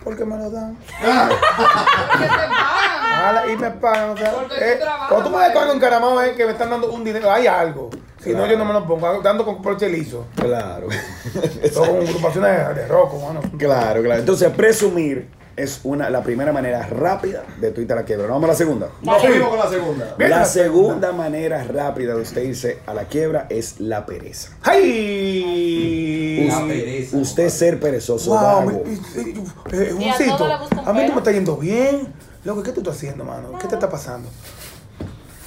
Porque 0.03 0.25
me 0.25 0.37
lo 0.37 0.51
dan. 0.51 0.77
¿Qué 1.01 2.27
te 2.27 2.49
Ala, 3.15 3.45
y 3.53 3.57
me 3.57 3.71
pagan. 3.71 4.11
O 4.11 4.17
sea, 4.17 4.33
eh, 4.61 4.79
cuando 5.09 5.31
tú 5.31 5.37
me 5.37 5.43
ves 5.43 5.53
con 5.55 5.71
un 5.71 5.79
caramado 5.81 6.21
es 6.23 6.37
que 6.37 6.45
me 6.47 6.53
están 6.53 6.71
dando 6.71 6.91
un 6.93 7.05
dinero. 7.05 7.31
Hay 7.31 7.47
algo. 7.47 7.91
Si 8.23 8.33
no, 8.33 8.47
yo 8.47 8.57
no 8.57 8.65
me 8.65 8.73
lo 8.73 8.87
pongo. 8.87 9.21
Dando 9.23 9.45
con 9.45 9.61
porche 9.63 9.89
liso. 9.89 10.27
Claro. 10.35 10.89
Todo 11.75 11.87
con 11.87 12.07
agrupaciones 12.07 12.69
de, 12.69 12.75
de 12.75 12.89
roco, 12.89 13.19
mano. 13.19 13.41
Claro, 13.59 14.03
claro. 14.03 14.21
Entonces, 14.21 14.51
presumir 14.51 15.29
es 15.57 15.81
una, 15.85 16.11
la 16.11 16.21
primera 16.23 16.53
manera 16.53 16.85
rápida 16.87 17.45
de 17.61 17.71
tú 17.71 17.81
irte 17.83 17.93
a 17.93 17.97
la 17.97 18.05
quiebra. 18.05 18.27
¿No 18.27 18.33
vamos 18.33 18.49
a 18.49 18.53
la 18.55 18.57
segunda? 18.59 18.89
Nos 19.03 19.23
fuimos 19.25 19.49
con 19.51 19.59
la 19.59 19.69
segunda. 19.69 20.15
Bien, 20.19 20.31
La 20.31 20.39
la 20.39 20.45
segunda 20.47 21.13
manera 21.13 21.63
rápida 21.65 22.15
de 22.17 22.23
usted 22.23 22.43
irse 22.43 22.79
a 22.87 22.95
la 22.95 23.05
quiebra 23.05 23.47
es 23.51 23.79
la 23.79 24.05
pereza. 24.07 24.51
¡Ay! 24.63 26.49
La 26.49 26.67
pereza. 26.67 27.17
Usted 27.17 27.49
ser 27.51 27.79
perezoso, 27.79 28.31
Wow, 28.31 28.41
vago. 28.41 28.71
eh, 29.17 29.35
eh, 29.73 29.91
a 29.91 29.95
mí 29.95 30.13
tú 30.27 30.45
pero. 30.85 30.95
me 30.95 31.19
está 31.19 31.31
yendo 31.33 31.57
bien. 31.57 32.13
Loco, 32.45 32.63
¿qué 32.63 32.73
tú 32.73 32.81
estás 32.81 32.97
haciendo, 32.97 33.25
mano? 33.25 33.59
¿Qué 33.59 33.67
te 33.67 33.75
está 33.75 33.89
pasando? 33.89 34.29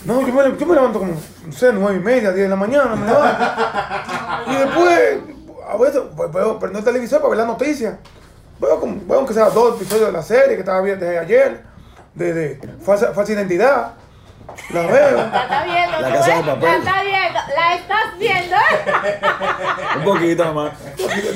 No, 0.05 0.21
yo 0.21 0.33
me, 0.33 0.57
yo 0.57 0.65
me 0.65 0.75
levanto 0.75 0.99
como, 0.99 1.13
no 1.13 1.51
sé, 1.51 1.71
nueve 1.73 1.97
y 1.97 1.99
media, 1.99 2.31
diez 2.31 2.45
de 2.45 2.49
la 2.49 2.55
mañana, 2.55 2.95
me 2.95 3.05
levanto. 3.05 4.51
y 4.51 4.55
después, 4.55 5.17
a 5.69 5.77
veces, 5.77 6.01
pues, 6.15 6.31
veo, 6.31 6.59
prendo 6.59 6.79
el 6.79 6.85
televisor 6.85 7.19
para 7.19 7.29
ver 7.29 7.37
las 7.39 7.47
noticias. 7.47 7.95
Veo, 8.59 8.79
como, 8.79 8.99
veo 9.05 9.17
aunque 9.19 9.33
sea 9.33 9.49
dos 9.49 9.75
episodios 9.75 10.07
de 10.07 10.11
la 10.13 10.23
serie 10.23 10.55
que 10.55 10.61
estaba 10.61 10.81
viendo 10.81 11.05
desde 11.05 11.19
ayer, 11.19 11.63
de, 12.15 12.33
de 12.33 12.73
falsa, 12.83 13.13
falsa 13.13 13.33
identidad. 13.33 13.93
La 14.71 14.81
veo. 14.87 15.17
La 15.17 15.43
está 15.43 15.63
viendo, 15.65 15.99
La 15.99 16.07
¿tú 16.07 16.13
Casa 16.13 16.35
de? 16.35 16.43
Papel. 16.43 16.69
La 16.69 16.77
está 16.77 17.03
viendo, 17.03 17.39
la 17.55 17.75
estás 17.75 18.17
viendo. 18.17 18.55
Un 19.97 20.03
poquito. 20.03 20.53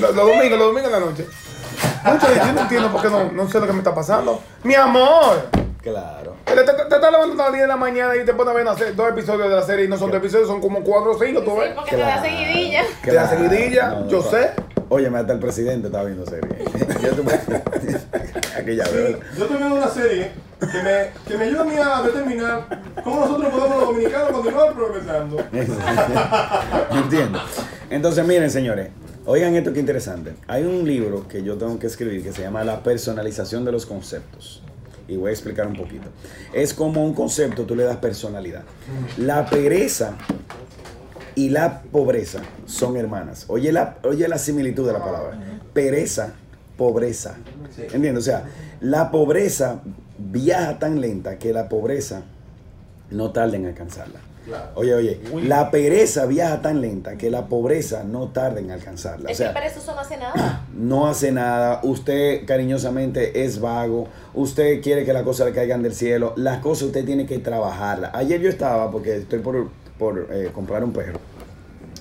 los 0.00 0.16
domingos, 0.16 0.58
los 0.58 0.68
domingos 0.68 0.86
en 0.86 0.92
la 0.92 1.00
noche. 1.00 1.26
Mucho, 2.04 2.26
yo 2.34 2.52
no 2.52 2.60
entiendo 2.62 2.90
por 2.92 3.02
qué 3.02 3.10
no, 3.10 3.30
no 3.32 3.48
sé 3.48 3.60
lo 3.60 3.66
que 3.66 3.72
me 3.72 3.78
está 3.78 3.94
pasando. 3.94 4.40
Mi 4.64 4.74
amor. 4.74 5.48
Claro. 5.82 6.36
Te, 6.44 6.54
te, 6.54 6.64
te 6.64 6.82
estás 6.82 7.10
levantando 7.10 7.42
a 7.42 7.46
las 7.46 7.52
10 7.54 7.62
de 7.62 7.66
la 7.68 7.76
mañana 7.76 8.14
y 8.16 8.24
te 8.24 8.32
pones 8.34 8.54
a 8.54 8.74
ver 8.74 8.94
dos 8.94 9.08
episodios 9.10 9.48
de 9.48 9.56
la 9.56 9.62
serie 9.62 9.84
y 9.86 9.88
no 9.88 9.96
son 9.98 10.10
dos 10.10 10.18
episodios, 10.18 10.46
son 10.48 10.60
como 10.60 10.80
cuatro 10.84 11.12
o 11.12 11.18
cinco, 11.18 11.40
tú 11.42 11.50
Sí, 11.52 11.56
ves. 11.60 11.72
porque 11.74 11.90
te 11.90 11.96
da 11.96 12.20
Claro. 12.20 12.22
seguidilla. 12.22 12.82
Te 13.02 13.12
da 13.14 13.28
seguidilla, 13.28 14.06
yo 14.06 14.22
sé. 14.22 14.50
Oye, 14.88 15.08
hasta 15.08 15.32
el 15.32 15.38
presidente 15.38 15.86
está 15.88 16.04
viendo 16.04 16.24
serie. 16.26 16.48
Tú- 17.16 17.24
Aquí 18.58 18.76
ya 18.76 18.84
veo. 18.84 19.18
Yo 19.36 19.44
estoy 19.44 19.56
viendo 19.56 19.74
una 19.76 19.88
serie 19.88 20.30
que 20.60 20.82
me, 20.82 21.10
que 21.26 21.36
me 21.38 21.44
ayuda 21.44 21.60
a 21.62 21.64
mí 21.64 21.74
a 21.76 22.02
determinar 22.02 22.66
cómo 23.02 23.20
nosotros 23.20 23.50
podemos 23.52 23.76
los 23.78 23.88
dominicanos 23.88 24.28
continuar 24.30 24.72
progresando. 24.74 25.36
Entiendo. 26.92 27.40
Entonces, 27.90 28.24
miren, 28.26 28.50
señores, 28.50 28.88
oigan 29.26 29.54
esto 29.54 29.72
que 29.72 29.80
interesante. 29.80 30.34
Hay 30.46 30.64
un 30.64 30.86
libro 30.86 31.26
que 31.28 31.42
yo 31.42 31.56
tengo 31.56 31.78
que 31.78 31.86
escribir 31.86 32.22
que 32.22 32.32
se 32.32 32.42
llama 32.42 32.64
La 32.64 32.82
personalización 32.82 33.64
de 33.64 33.72
los 33.72 33.86
conceptos. 33.86 34.62
Y 35.08 35.16
voy 35.16 35.30
a 35.30 35.32
explicar 35.32 35.66
un 35.66 35.76
poquito. 35.76 36.08
Es 36.52 36.72
como 36.72 37.04
un 37.04 37.14
concepto, 37.14 37.64
tú 37.64 37.74
le 37.74 37.84
das 37.84 37.96
personalidad. 37.96 38.62
La 39.18 39.46
pereza 39.46 40.16
y 41.34 41.50
la 41.50 41.82
pobreza 41.82 42.42
son 42.66 42.96
hermanas. 42.96 43.46
Oye 43.48 43.72
la, 43.72 43.98
oye 44.04 44.28
la 44.28 44.38
similitud 44.38 44.86
de 44.86 44.92
la 44.92 45.04
palabra. 45.04 45.38
Pereza, 45.72 46.34
pobreza. 46.76 47.36
¿Entiendes? 47.78 48.18
O 48.18 48.22
sea, 48.22 48.44
la 48.80 49.10
pobreza 49.10 49.80
viaja 50.18 50.78
tan 50.78 51.00
lenta 51.00 51.38
que 51.38 51.52
la 51.52 51.68
pobreza 51.68 52.22
no 53.12 53.30
tarda 53.30 53.56
en 53.56 53.66
alcanzarla. 53.66 54.20
Claro. 54.44 54.70
Oye, 54.74 54.92
oye, 54.94 55.20
la 55.44 55.70
pereza 55.70 56.26
viaja 56.26 56.60
tan 56.62 56.80
lenta 56.80 57.16
que 57.16 57.30
la 57.30 57.46
pobreza 57.46 58.02
no 58.02 58.28
tarda 58.28 58.58
en 58.58 58.72
alcanzarla. 58.72 59.28
O 59.28 59.30
Es 59.30 59.38
que 59.38 59.44
sea, 59.44 59.54
perezoso 59.54 59.94
no 59.94 60.00
hace 60.00 60.16
nada. 60.16 60.66
no 60.74 61.06
hace 61.06 61.30
nada, 61.30 61.80
usted 61.84 62.44
cariñosamente 62.44 63.44
es 63.44 63.60
vago, 63.60 64.08
usted 64.34 64.82
quiere 64.82 65.04
que 65.04 65.12
las 65.12 65.22
cosas 65.22 65.46
le 65.46 65.52
caigan 65.52 65.82
del 65.82 65.94
cielo, 65.94 66.32
las 66.36 66.58
cosas 66.58 66.88
usted 66.88 67.04
tiene 67.04 67.24
que 67.24 67.38
trabajarlas. 67.38 68.12
Ayer 68.14 68.40
yo 68.40 68.48
estaba, 68.48 68.90
porque 68.90 69.16
estoy 69.18 69.38
por, 69.38 69.68
por 69.96 70.28
eh, 70.32 70.50
comprar 70.52 70.82
un 70.82 70.92
perro, 70.92 71.20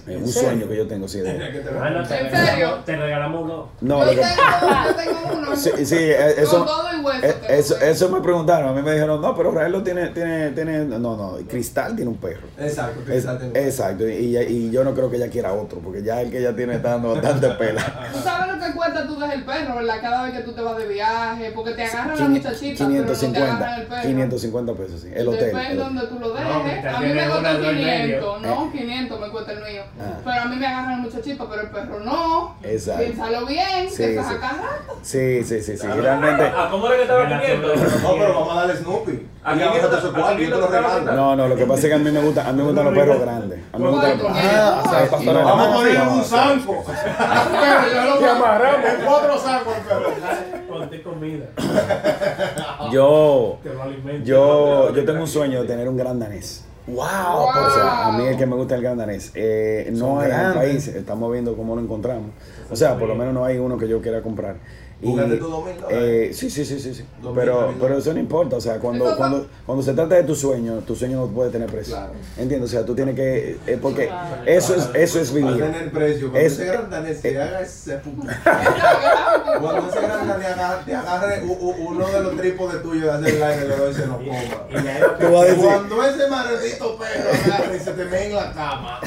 Es 0.02 0.08
un 0.08 0.24
¿En 0.24 0.28
serio? 0.28 0.50
sueño 0.50 0.68
que 0.68 0.78
yo 0.78 0.88
tengo, 0.88 1.08
sí. 1.08 1.20
de- 1.20 1.34
Bueno, 1.78 2.08
te 2.08 2.16
¿En 2.18 2.24
regalamos, 2.26 2.50
serio? 2.50 2.70
te 2.86 2.96
regalamos 2.98 3.48
dos. 3.48 3.70
No, 3.82 4.00
yo, 4.00 4.06
lo 4.06 4.12
que- 4.12 4.18
tengo, 4.28 4.74
yo 4.88 4.96
tengo 4.96 5.34
uno. 5.38 5.56
Sí, 5.56 5.86
sí, 5.86 5.96
eh, 5.98 6.34
eso, 6.38 6.58
Con 6.60 6.66
todo 6.68 6.88
y 6.94 7.04
hueso. 7.06 7.26
eh, 7.28 7.36
eso, 7.50 7.78
eso 7.80 8.10
me 8.10 8.22
preguntaron. 8.22 8.70
A 8.70 8.74
mí 8.74 8.82
me 8.82 8.94
dijeron, 8.94 9.22
no, 9.22 9.36
pero 9.36 9.52
Raelo 9.52 9.84
tiene, 9.84 10.08
tiene, 10.08 10.52
tiene, 10.52 10.86
no, 10.86 10.98
no, 11.00 11.38
Cristal 11.48 11.96
tiene 11.96 12.10
un 12.10 12.18
perro. 12.18 12.48
Exacto, 12.58 13.04
que 13.06 13.12
Es- 13.12 13.18
está 13.20 13.38
teniendo- 13.38 13.60
exacto, 13.60 14.08
y, 14.10 14.38
y 14.38 14.72
yo 14.72 14.84
no 14.84 14.94
creo 14.94 15.10
que 15.12 15.18
ella 15.18 15.30
quiera 15.30 15.54
otro, 15.54 15.80
porque 15.80 16.02
ya 16.04 16.22
el 16.22 16.32
que 16.32 16.40
ella 16.40 16.56
tiene 16.56 16.76
está 16.76 16.92
dando 16.92 17.14
bastante 17.14 17.48
pela. 17.60 17.84
Tú 18.12 18.20
sabes 18.20 18.56
lo 18.56 18.66
que 18.66 18.74
cuesta 18.74 19.06
tú 19.06 19.20
dejar 19.20 19.36
el 19.36 19.44
perro, 19.46 19.76
¿verdad? 19.76 19.96
Cada 20.02 20.24
vez 20.24 20.34
que 20.34 20.42
tú 20.42 20.54
te 20.54 20.62
vas 20.62 20.78
de 20.78 20.88
viaje, 20.88 21.52
porque 21.54 21.72
te 21.74 21.84
agarran 21.84 22.18
la 22.18 22.26
muchachita, 22.28 22.88
pero 22.88 22.90
no 22.90 22.96
te 23.12 23.14
550, 23.14 23.76
el 23.76 23.88
perro. 23.88 24.02
550 24.02 24.74
pesos, 24.74 25.02
sí. 25.02 25.10
El 25.14 25.28
hotel. 25.28 25.46
Depende 25.48 25.68
el- 25.72 25.78
de 25.78 25.84
donde 25.84 26.08
tú 26.08 26.20
lo 26.20 26.28
No, 26.30 26.34
dejes. 26.34 26.72
Cristal 26.72 26.96
a 26.96 27.00
mí 27.00 27.06
me 27.08 27.14
tiene 27.14 27.30
cuesta 27.30 27.54
dos 27.54 27.62
y 27.62 27.76
medio. 27.76 28.20
500, 28.20 28.42
no, 28.42 28.72
500 28.72 29.20
me 29.22 29.30
cuesta 29.30 29.52
el 29.52 29.60
mío. 29.64 29.82
Ah. 30.00 30.18
Pero 30.24 30.42
a 30.42 30.46
mí 30.46 30.56
me 30.56 30.66
agarran 30.68 30.94
el 30.94 31.00
muchachito, 31.02 31.48
pero 31.50 31.62
el 31.64 31.70
perro 31.70 32.00
no. 32.00 32.56
Exacto. 32.64 33.04
Piénsalo 33.04 33.46
bien, 33.46 33.90
Sí, 33.90 33.98
que 33.98 34.10
estás 34.12 34.28
sí. 34.30 34.34
acá 34.36 34.48
rato. 34.50 35.00
Sí, 35.02 35.44
sí, 35.44 35.62
sí, 35.62 35.78
sí. 35.78 35.88
Realmente. 35.88 36.44
¿A 36.46 36.70
cómo 36.72 36.88
era 36.88 36.96
que 36.96 37.02
estaba 37.04 37.28
500? 37.28 38.02
No, 38.04 38.14
pero 38.14 38.34
vamos 38.34 38.52
a 38.54 38.56
darle 38.62 38.76
Snoopy. 38.78 39.28
¿A 39.44 39.54
Y 39.54 39.56
quién 39.58 39.68
ahora 39.68 39.82
está- 39.82 39.96
te 39.96 40.02
su 40.02 40.08
a 40.08 40.14
cuarto, 40.14 40.38
quién 40.38 40.50
yo 40.50 40.56
te 40.56 40.62
lo 40.62 40.68
regalo. 40.68 41.12
No, 41.14 41.36
no, 41.36 41.48
lo 41.48 41.56
que 41.56 41.66
pasa 41.66 41.82
es 41.82 41.88
que 41.88 41.94
a 41.94 41.98
mí 41.98 42.12
me 42.12 42.22
gustan, 42.22 42.48
a 42.48 42.52
mí 42.52 42.58
me 42.60 42.64
gustan 42.66 42.86
los 42.86 42.94
perros 42.94 43.20
grandes. 43.22 43.60
A 43.74 43.78
mí 43.78 43.84
me 43.84 43.90
gustan 43.92 44.10
los 44.12 44.18
perros. 44.32 44.38
Ah, 44.54 44.82
o 44.86 44.90
sea. 45.24 45.34
Vamos 45.44 45.68
a 45.68 45.74
ponerle 45.74 46.00
No, 46.00 46.14
un 46.14 46.24
zanco. 46.24 46.84
Y 48.22 48.24
amarramos. 48.24 48.80
Cuatro 49.06 49.38
zancos 49.40 49.74
el 49.78 49.84
perro. 49.84 50.12
Ponte 50.70 51.02
comida. 51.04 51.46
Yo, 52.92 53.60
yo, 54.24 54.94
yo 54.94 55.06
tengo 55.06 55.22
un 55.22 55.28
sueño 55.28 55.62
de 55.62 55.68
tener 55.68 55.88
un 55.90 55.98
gran 55.98 56.20
danés. 56.20 56.66
Wow. 56.88 56.98
O 56.98 57.70
sea, 57.74 58.08
a 58.08 58.12
mí 58.18 58.26
el 58.26 58.38
que 58.38 58.46
me 58.46 58.56
gusta 58.56 58.76
el 58.76 58.82
gran 58.82 58.98
danés. 58.98 59.32
Eh, 59.36 59.90
no 59.94 60.20
hay 60.20 60.32
en 60.32 60.40
el 60.40 60.54
país, 60.54 60.88
estamos 60.88 61.32
viendo 61.32 61.56
cómo 61.56 61.76
lo 61.76 61.82
encontramos. 61.82 62.32
O 62.70 62.76
sea, 62.76 62.98
por 62.98 63.08
lo 63.08 63.16
menos 63.16 63.34
no 63.34 63.46
hay 63.46 63.58
uno 63.58 63.78
que 63.78 63.88
yo 63.88 64.02
quiera 64.02 64.22
comprar. 64.22 64.58
Y, 65.04 65.16
dos 65.16 65.28
mil 65.28 65.40
dólares. 65.40 65.78
eh, 65.90 66.32
sí, 66.34 66.50
sí, 66.52 66.64
sí, 66.64 66.80
sí, 66.80 66.94
sí. 66.94 67.04
Pero, 67.34 67.74
pero 67.82 67.98
eso 67.98 68.14
no 68.14 68.20
importa. 68.20 68.58
O 68.58 68.62
sea, 68.62 68.78
cuando, 68.78 69.16
cuando, 69.18 69.48
cuando 69.66 69.84
se 69.84 69.94
trata 69.94 70.14
de 70.16 70.24
tu 70.24 70.36
sueño, 70.36 70.76
tu 70.86 70.96
sueño 70.96 71.22
no 71.22 71.28
puede 71.28 71.50
tener 71.50 71.70
precio. 71.72 71.96
Claro. 71.96 72.14
¿Entiendes? 72.38 72.70
O 72.70 72.72
sea, 72.72 72.86
tú 72.86 72.94
tienes 72.94 73.16
que. 73.16 73.58
eh, 73.66 73.80
porque 73.82 74.06
Claro. 74.08 74.44
eso 74.46 74.76
es, 74.76 74.90
eso 74.94 75.20
es 75.20 75.34
vivir. 75.34 75.58
tener 75.58 75.92
precio. 75.92 76.30
Cuando 76.30 76.40
Es- 76.48 76.54
ese 76.54 76.66
gran 76.66 76.90
danés 76.92 77.20
se 77.20 77.42
haga 77.42 77.62
ese 77.62 77.98
puto. 77.98 78.28
Cuando 78.44 79.60
Cuando 79.62 79.90
ese 79.90 80.02
gran 80.02 80.28
danés 80.28 80.48
agarre- 80.48 80.86
te 80.86 80.96
agarre 80.96 81.44
uno 81.46 82.08
de 82.08 82.20
los 82.22 82.38
trípodes 82.38 82.84
tuyos 82.84 83.04
de 83.04 83.12
hacer 83.12 83.36
el 83.38 83.44
aire, 83.44 83.68
le 83.70 83.94
se 83.94 84.06
lo 84.06 84.22
Y, 84.22 84.26
coma. 84.28 84.40
y 84.70 84.84
ya 84.84 84.98
era 84.98 85.18
Tú 85.18 85.32
vas 85.32 85.42
a 85.42 85.46
decir, 85.46 85.64
Cuando 85.66 86.04
ese 86.04 86.28
maldito 86.30 86.98
perro 87.00 87.30
agarre 87.46 87.76
y 87.76 87.80
se 87.80 87.92
te 87.92 88.06
mea 88.06 88.24
en 88.26 88.36
la 88.36 88.54
cama. 88.54 89.00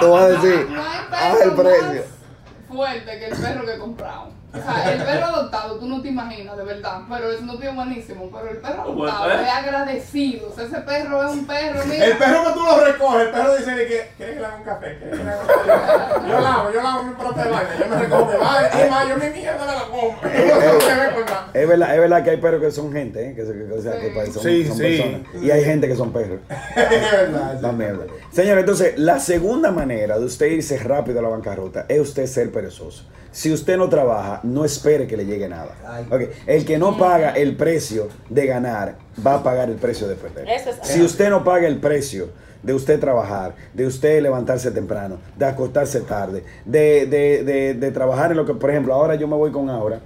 tú 0.00 0.08
vas 0.10 0.22
a 0.22 0.28
decir, 0.28 0.66
No 0.70 0.80
hay 0.82 0.98
ah, 1.10 1.34
el 1.44 1.50
precio. 1.52 1.82
más 1.82 2.02
fuerte 2.68 3.18
que 3.18 3.26
el 3.26 3.36
perro 3.36 3.66
que 3.66 3.78
compramos. 3.78 4.32
O 4.54 4.56
sea, 4.62 4.92
el 4.92 5.02
perro 5.02 5.26
adoptado, 5.26 5.76
tú 5.78 5.88
no 5.88 6.02
te 6.02 6.08
imaginas, 6.08 6.56
de 6.56 6.64
verdad. 6.64 7.00
Pero 7.08 7.30
es 7.32 7.40
buenísimo. 7.74 8.30
Pero 8.30 8.50
el 8.50 8.58
perro 8.58 8.84
¿Cómo 8.84 9.06
es, 9.06 9.12
adoptado 9.12 9.40
eh? 9.40 9.44
es 9.44 9.52
agradecido. 9.54 10.48
O 10.50 10.54
sea, 10.54 10.64
ese 10.64 10.78
perro 10.80 11.22
es 11.24 11.30
un 11.32 11.46
perro, 11.46 11.80
mira. 11.86 12.04
El 12.04 12.18
perro 12.18 12.44
que 12.44 12.52
tú 12.52 12.62
lo 12.64 12.80
recoges, 12.84 13.20
el 13.26 13.30
perro 13.32 13.56
dice 13.56 13.76
que, 13.76 14.10
¿quieres 14.16 14.34
que 14.34 14.40
le 14.40 14.46
haga 14.46 14.56
un 14.56 14.62
café? 14.64 14.98
¿Quieres 14.98 15.18
que 15.18 15.24
le 15.24 15.30
haga 15.30 15.40
un 15.42 15.46
café? 15.48 16.28
Yo 16.28 16.40
la 16.40 16.54
hago, 16.54 16.72
yo 16.72 16.82
la 16.82 16.92
hago 16.92 17.02
mi 17.04 17.14
propia 17.14 17.44
vaina, 17.44 17.70
yo 17.80 17.86
me 17.88 17.96
recojo 17.98 18.26
mi 18.26 18.36
vaina, 18.38 18.68
es 18.68 18.90
más, 18.90 19.08
yo 19.08 19.16
mi 19.16 19.28
mierda 19.30 19.66
me 19.66 19.72
la 19.72 19.82
como. 19.84 20.20
Con 20.20 21.24
nada. 21.26 21.50
Es 21.54 21.68
verdad, 21.68 21.94
es 21.94 22.00
verdad 22.00 22.24
que 22.24 22.30
hay 22.30 22.36
perros 22.36 22.60
que 22.60 22.70
son 22.70 22.92
gente, 22.92 23.30
¿eh? 23.30 23.34
que, 23.34 23.46
se- 23.46 23.52
que- 23.52 23.72
o 23.72 23.80
sea, 23.82 23.92
que 23.98 24.32
son, 24.32 24.42
Sí, 24.42 24.66
son 24.66 24.76
sí. 24.76 24.82
personas. 24.82 25.44
Y 25.44 25.50
hay 25.50 25.64
gente 25.64 25.88
que 25.88 25.96
son 25.96 26.12
perros. 26.12 26.40
Es 26.76 27.12
verdad, 27.12 27.72
mierda. 27.72 28.04
Señores, 28.30 28.60
entonces, 28.60 28.98
la 28.98 29.18
segunda 29.18 29.70
manera 29.70 30.18
de 30.18 30.24
usted 30.24 30.46
irse 30.46 30.76
rápido 30.78 31.20
a 31.20 31.22
la 31.22 31.28
bancarrota 31.28 31.86
es 31.88 32.00
usted 32.00 32.26
ser 32.26 32.50
perezoso. 32.52 33.04
Si 33.32 33.52
usted 33.52 33.76
no 33.76 33.88
trabaja, 33.88 34.40
no 34.42 34.64
espere 34.64 35.06
que 35.06 35.16
le 35.16 35.24
llegue 35.24 35.48
nada. 35.48 35.74
El 36.46 36.64
que 36.64 36.78
no 36.78 36.96
paga 36.98 37.30
el 37.30 37.56
precio 37.56 38.08
de 38.28 38.46
ganar, 38.46 38.96
va 39.26 39.36
a 39.36 39.42
pagar 39.42 39.70
el 39.70 39.76
precio 39.76 40.06
de 40.06 40.14
perder. 40.14 40.48
Eso 40.48 40.70
es 40.70 40.76
Si 40.82 41.00
usted 41.02 41.30
no 41.30 41.42
paga 41.42 41.66
el 41.66 41.78
precio 41.80 42.28
de 42.62 42.74
usted 42.74 43.00
trabajar, 43.00 43.54
de 43.74 43.86
usted 43.86 44.22
levantarse 44.22 44.70
temprano, 44.70 45.18
de 45.36 45.46
acostarse 45.46 46.00
tarde, 46.02 46.44
de, 46.64 47.06
de, 47.06 47.42
de, 47.42 47.74
de 47.74 47.90
trabajar 47.90 48.30
en 48.30 48.36
lo 48.36 48.46
que, 48.46 48.54
por 48.54 48.70
ejemplo, 48.70 48.94
ahora 48.94 49.16
yo 49.16 49.26
me 49.26 49.34
voy 49.34 49.50
con 49.50 49.68
Aura, 49.68 50.00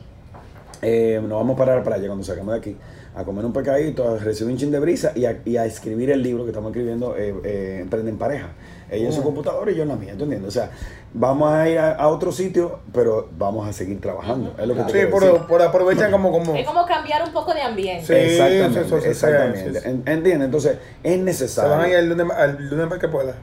eh, 0.83 1.21
nos 1.23 1.39
vamos 1.39 1.59
para 1.59 1.77
la 1.77 1.83
playa 1.83 2.07
cuando 2.07 2.25
salgamos 2.25 2.55
de 2.55 2.61
aquí, 2.61 2.77
a 3.15 3.25
comer 3.25 3.45
un 3.45 3.53
pecadito, 3.53 4.15
a 4.15 4.19
recibir 4.19 4.53
un 4.53 4.59
chin 4.59 4.71
de 4.71 4.79
brisa 4.79 5.13
y 5.15 5.25
a, 5.25 5.39
y 5.45 5.57
a 5.57 5.65
escribir 5.65 6.11
el 6.11 6.23
libro 6.23 6.45
que 6.45 6.51
estamos 6.51 6.71
escribiendo, 6.71 7.17
eh, 7.17 7.35
eh, 7.45 7.79
Emprende 7.83 8.11
en 8.11 8.19
Pareja. 8.19 8.49
Ella 8.91 9.07
en 9.07 9.13
su 9.13 9.23
computadora 9.23 9.71
y 9.73 9.75
yo 9.75 9.83
en 9.83 9.89
la 9.89 9.97
mía, 9.97 10.15
¿tú 10.17 10.25
entiendes? 10.25 10.49
O 10.49 10.53
sea, 10.53 10.71
vamos 11.13 11.53
a 11.53 11.69
ir 11.69 11.79
a, 11.79 11.93
a 11.97 12.07
otro 12.09 12.31
sitio, 12.31 12.79
pero 12.93 13.29
vamos 13.37 13.67
a 13.69 13.73
seguir 13.73 14.01
trabajando. 14.01 14.55
Es 14.59 14.69
lo 14.69 14.75
que 14.75 14.83
Sí, 14.85 14.93
quiero 14.93 15.11
por, 15.11 15.47
por 15.49 15.63
aprovechan 15.63 16.13
como 16.13 16.31
como. 16.31 16.55
Es 16.55 16.65
como 16.67 16.87
cambiar 16.87 17.25
un 17.25 17.33
poco 17.33 17.53
de 17.53 17.63
ambiente. 17.63 18.07
Sí, 18.07 18.13
exactamente, 18.13 18.81
eso, 18.83 18.99
exactamente. 18.99 19.73
sí, 19.73 19.79
sí. 19.81 19.89
En- 19.89 20.03
¿Entiendes? 20.07 20.45
Entonces, 20.45 20.79
es 21.03 21.13
Se 21.13 21.19
necesario. 21.19 21.71
van 21.73 21.81
a 21.81 21.89
ir 21.89 21.97
al 21.97 22.09
lunes, 22.11 22.27
al 22.37 22.69
lunes 22.69 22.87
para 22.87 23.01
que 23.01 23.09
pueda. 23.09 23.35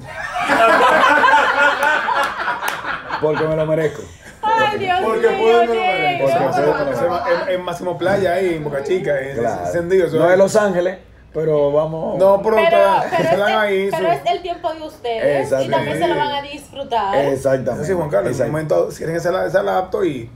Porque 3.20 3.44
me 3.46 3.56
lo 3.56 3.66
merezco. 3.66 4.02
Ay, 4.66 4.78
Dios 4.78 4.98
Porque 5.02 5.28
mío, 5.28 5.38
pueden 5.40 5.72
Diego. 5.72 6.26
Porque 6.26 6.52
Se- 6.54 6.62
puede- 6.62 7.08
va 7.08 7.46
en, 7.48 7.62
Máximo 7.62 7.98
Playa 7.98 8.32
ahí, 8.34 8.54
en 8.54 8.64
Boca 8.64 8.82
Chica, 8.82 9.20
en 9.20 9.38
Claro. 9.38 9.66
encendido. 9.66 10.08
No 10.18 10.24
es. 10.24 10.30
de 10.30 10.36
Los 10.36 10.56
Ángeles, 10.56 10.98
pero 11.32 11.72
vamos. 11.72 12.18
No, 12.18 12.40
pero, 12.42 12.56
Pero, 12.56 12.68
pero, 12.70 13.22
es, 13.24 13.32
el, 13.32 13.42
ahí. 13.42 13.88
pero 13.90 14.06
su- 14.06 14.12
es 14.12 14.20
el 14.34 14.42
tiempo 14.42 14.72
de 14.74 14.82
ustedes 14.82 15.48
y 15.64 15.68
también 15.68 15.98
se 15.98 16.08
lo 16.08 16.16
van 16.16 16.32
a 16.32 16.42
disfrutar. 16.42 17.24
Exactamente. 17.26 17.86
Sí, 17.86 17.92
Juan 17.92 18.10
Carlos, 18.10 18.38
en 18.38 18.46
un 18.46 18.52
momento 18.52 18.88
quieren 18.96 19.16
esa, 19.16 19.46
esa 19.46 19.62
laptop 19.62 20.04
y. 20.04 20.30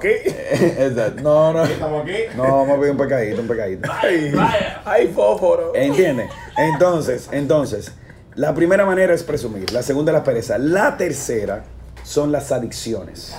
¿Qué? 0.00 0.22
Exacto. 0.86 1.22
No, 1.22 1.52
no. 1.52 1.64
Estamos 1.64 2.02
aquí. 2.04 2.16
No, 2.36 2.42
vamos 2.44 2.70
a 2.70 2.80
pedir 2.80 2.90
un 2.92 2.96
pecadito, 2.96 3.40
un 3.42 3.48
pecadito. 3.48 3.90
Ay, 4.02 4.30
Vaya. 4.34 4.80
ay, 4.84 5.08
fósforo. 5.14 5.74
¿Entiendes? 5.74 6.30
Entonces, 6.56 7.28
entonces, 7.32 7.92
la 8.34 8.54
primera 8.54 8.86
manera 8.86 9.12
es 9.12 9.22
presumir, 9.22 9.70
la 9.72 9.82
segunda 9.82 10.10
es 10.12 10.18
la 10.18 10.24
pereza, 10.24 10.56
la 10.58 10.96
tercera 10.96 11.64
son 12.04 12.32
las 12.32 12.52
adicciones. 12.52 13.34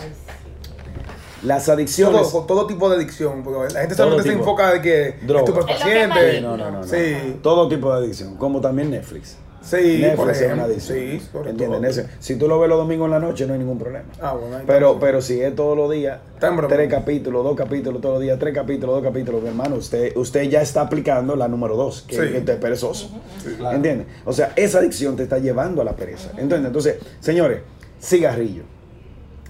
Las 1.43 1.67
adicciones. 1.67 2.29
Todo, 2.31 2.45
todo 2.45 2.67
tipo 2.67 2.89
de 2.89 2.95
adicción. 2.95 3.43
Porque 3.43 3.73
la 3.73 3.81
gente 3.81 3.95
solamente 3.95 4.29
se 4.29 4.35
enfoca 4.35 4.71
de 4.73 4.81
que 4.81 5.15
Droga. 5.25 5.39
estupefacientes. 5.43 6.23
Es 6.35 6.41
lo 6.41 6.49
No, 6.51 6.57
no, 6.57 6.71
no, 6.71 6.77
no. 6.79 6.83
Sí. 6.87 7.37
Todo 7.41 7.67
tipo 7.67 7.91
de 7.91 7.97
adicción, 8.05 8.37
como 8.37 8.61
también 8.61 8.91
Netflix. 8.91 9.37
Sí, 9.61 9.99
Netflix 10.01 10.15
por 10.17 10.29
es 10.31 10.53
una 10.53 10.63
adicción. 10.63 10.97
Sí, 10.97 11.21
sobre 11.31 11.49
¿Entienden? 11.51 12.09
si 12.19 12.35
tú 12.35 12.47
lo 12.49 12.59
ves 12.59 12.67
los 12.69 12.77
domingos 12.77 13.05
en 13.05 13.11
la 13.11 13.19
noche, 13.19 13.45
no 13.47 13.53
hay 13.53 13.59
ningún 13.59 13.77
problema. 13.79 14.05
Ah, 14.21 14.33
bueno, 14.33 14.57
Pero, 14.67 14.99
pero 14.99 15.21
si 15.21 15.39
es 15.41 15.55
todos 15.55 15.77
los 15.77 15.89
días, 15.89 16.19
tres 16.67 16.89
capítulos, 16.89 17.43
dos 17.45 17.55
capítulos 17.55 18.01
todos 18.01 18.15
los 18.15 18.21
días, 18.23 18.37
tres 18.39 18.53
capítulos, 18.53 18.95
dos 18.95 19.03
capítulos, 19.03 19.41
mi 19.41 19.47
hermano, 19.47 19.75
usted, 19.77 20.15
usted 20.17 20.43
ya 20.49 20.61
está 20.61 20.81
aplicando 20.81 21.37
la 21.37 21.47
número 21.47 21.77
dos, 21.77 22.03
que 22.05 22.15
Sí. 22.15 22.21
es 22.23 22.31
que 22.31 22.37
usted 22.39 22.53
es 22.55 22.59
perezoso. 22.59 23.09
claro. 23.57 23.75
¿Entiendes? 23.77 24.07
O 24.25 24.33
sea, 24.33 24.51
esa 24.57 24.79
adicción 24.79 25.15
te 25.15 25.23
está 25.23 25.37
llevando 25.39 25.81
a 25.81 25.85
la 25.85 25.93
pereza. 25.93 26.29
¿Entiendes? 26.31 26.65
Entonces, 26.65 26.97
señores, 27.21 27.59
cigarrillo. 28.03 28.63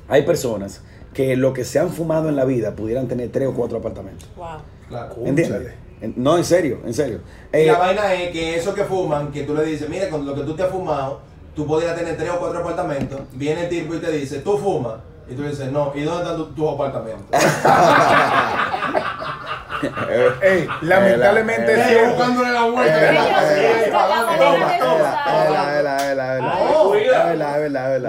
Hay 0.08 0.22
personas 0.24 0.82
que 1.14 1.36
lo 1.36 1.54
que 1.54 1.64
se 1.64 1.80
han 1.80 1.90
fumado 1.90 2.30
en 2.30 2.36
la 2.36 2.46
vida 2.46 2.76
pudieran 2.76 3.08
tener 3.08 3.30
tres 3.32 3.48
o 3.48 3.54
cuatro 3.54 3.78
apartamentos. 3.80 4.28
Wow. 4.36 4.48
Claro. 4.90 5.16
¿Entiendes? 5.26 5.74
No, 6.18 6.38
en 6.38 6.44
serio, 6.44 6.80
en 6.86 6.94
serio. 6.94 7.22
Y 7.54 7.58
Eh, 7.58 7.66
la 7.68 7.78
vaina 7.80 8.14
es 8.14 8.32
que 8.32 8.56
eso 8.58 8.74
que 8.74 8.84
fuman, 8.84 9.32
que 9.32 9.44
tú 9.44 9.54
le 9.56 9.64
dices, 9.64 9.88
mira, 9.90 10.10
con 10.10 10.26
lo 10.26 10.36
que 10.36 10.42
tú 10.42 10.54
te 10.56 10.64
has 10.64 10.70
fumado, 10.70 11.22
tú 11.56 11.66
podrías 11.66 11.96
tener 11.96 12.18
tres 12.18 12.30
o 12.32 12.40
cuatro 12.40 12.60
apartamentos. 12.60 13.22
Viene 13.34 13.64
el 13.64 13.70
tipo 13.70 13.96
y 13.96 14.00
te 14.00 14.12
dice, 14.12 14.40
tú 14.40 14.58
fumas. 14.58 14.96
Y 15.30 15.36
tú 15.36 15.44
dices, 15.44 15.72
no, 15.72 15.94
¿y 15.96 16.02
dónde 16.02 16.24
están 16.24 16.36
tu- 16.38 16.48
tus 16.54 16.74
apartamentos? 16.74 17.26
Ey, 20.42 20.68
lamentablemente 20.82 21.72
Eh, 21.74 21.80
es 21.80 21.88
Ey, 21.88 21.94
cierto. 21.94 22.16
buscándole 22.16 22.52
la 22.52 22.64
vuelta. 22.64 23.14
Eh, 23.14 23.86
eh, 23.88 23.92
Toma, 23.92 24.38
toma. 24.38 25.34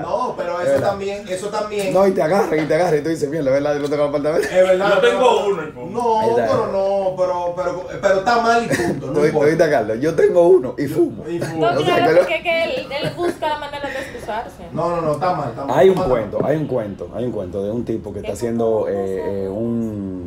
No, 0.02 0.34
pero 0.36 0.60
Es 0.60 0.68
eso 0.68 0.80
también, 0.80 1.24
eso 1.28 1.48
también. 1.48 1.92
No, 1.92 2.06
y 2.06 2.12
te 2.12 2.22
agarran, 2.22 2.58
y 2.58 2.66
te 2.66 2.74
agarran, 2.74 2.98
y 2.98 3.02
tú 3.02 3.08
dices, 3.10 3.28
mierda, 3.28 3.50
¿verdad? 3.50 3.74
Yo 3.74 3.80
no 3.82 3.88
tengo 3.88 4.04
apartamento. 4.04 4.46
Es 4.48 4.54
verdad. 4.68 4.88
Yo 4.94 5.00
pero- 5.00 5.12
tengo 5.12 5.46
uno, 5.46 5.62
hijo. 5.68 5.86
No, 5.90 6.36
pero 6.36 6.66
no, 6.72 7.14
pero, 7.16 7.54
pero, 7.56 7.86
pero 8.00 8.18
está 8.18 8.40
mal 8.40 8.64
y 8.64 8.68
punto. 8.74 9.06
No 9.08 9.24
importa. 9.26 9.70
Carlos, 9.70 9.98
yo 10.00 10.14
tengo 10.14 10.42
uno 10.48 10.74
y 10.78 10.86
fumo. 10.86 11.24
Y 11.28 11.38
fuma. 11.38 11.72
No, 11.72 11.80
claro, 11.82 12.16
porque 12.18 12.42
que 12.42 12.64
él, 12.64 12.86
él 12.92 13.10
busca 13.16 13.48
la 13.48 13.58
manera 13.58 13.88
de 13.88 13.98
excusarse. 13.98 14.64
No, 14.72 14.88
no, 14.90 15.00
no, 15.02 15.12
está 15.12 15.32
mal, 15.34 15.50
está 15.50 15.64
mal. 15.64 15.78
Hay 15.78 15.88
un 15.90 15.94
cuento, 15.96 16.38
hay 16.44 16.56
un 16.56 16.66
cuento, 16.66 17.10
hay 17.14 17.24
un 17.24 17.32
cuento 17.32 17.62
de 17.62 17.70
un 17.70 17.84
tipo 17.84 18.12
que 18.12 18.18
está 18.18 18.28
¿Qué 18.28 18.32
haciendo 18.32 18.86
eh, 18.88 19.44
eh, 19.44 19.48
un, 19.48 20.23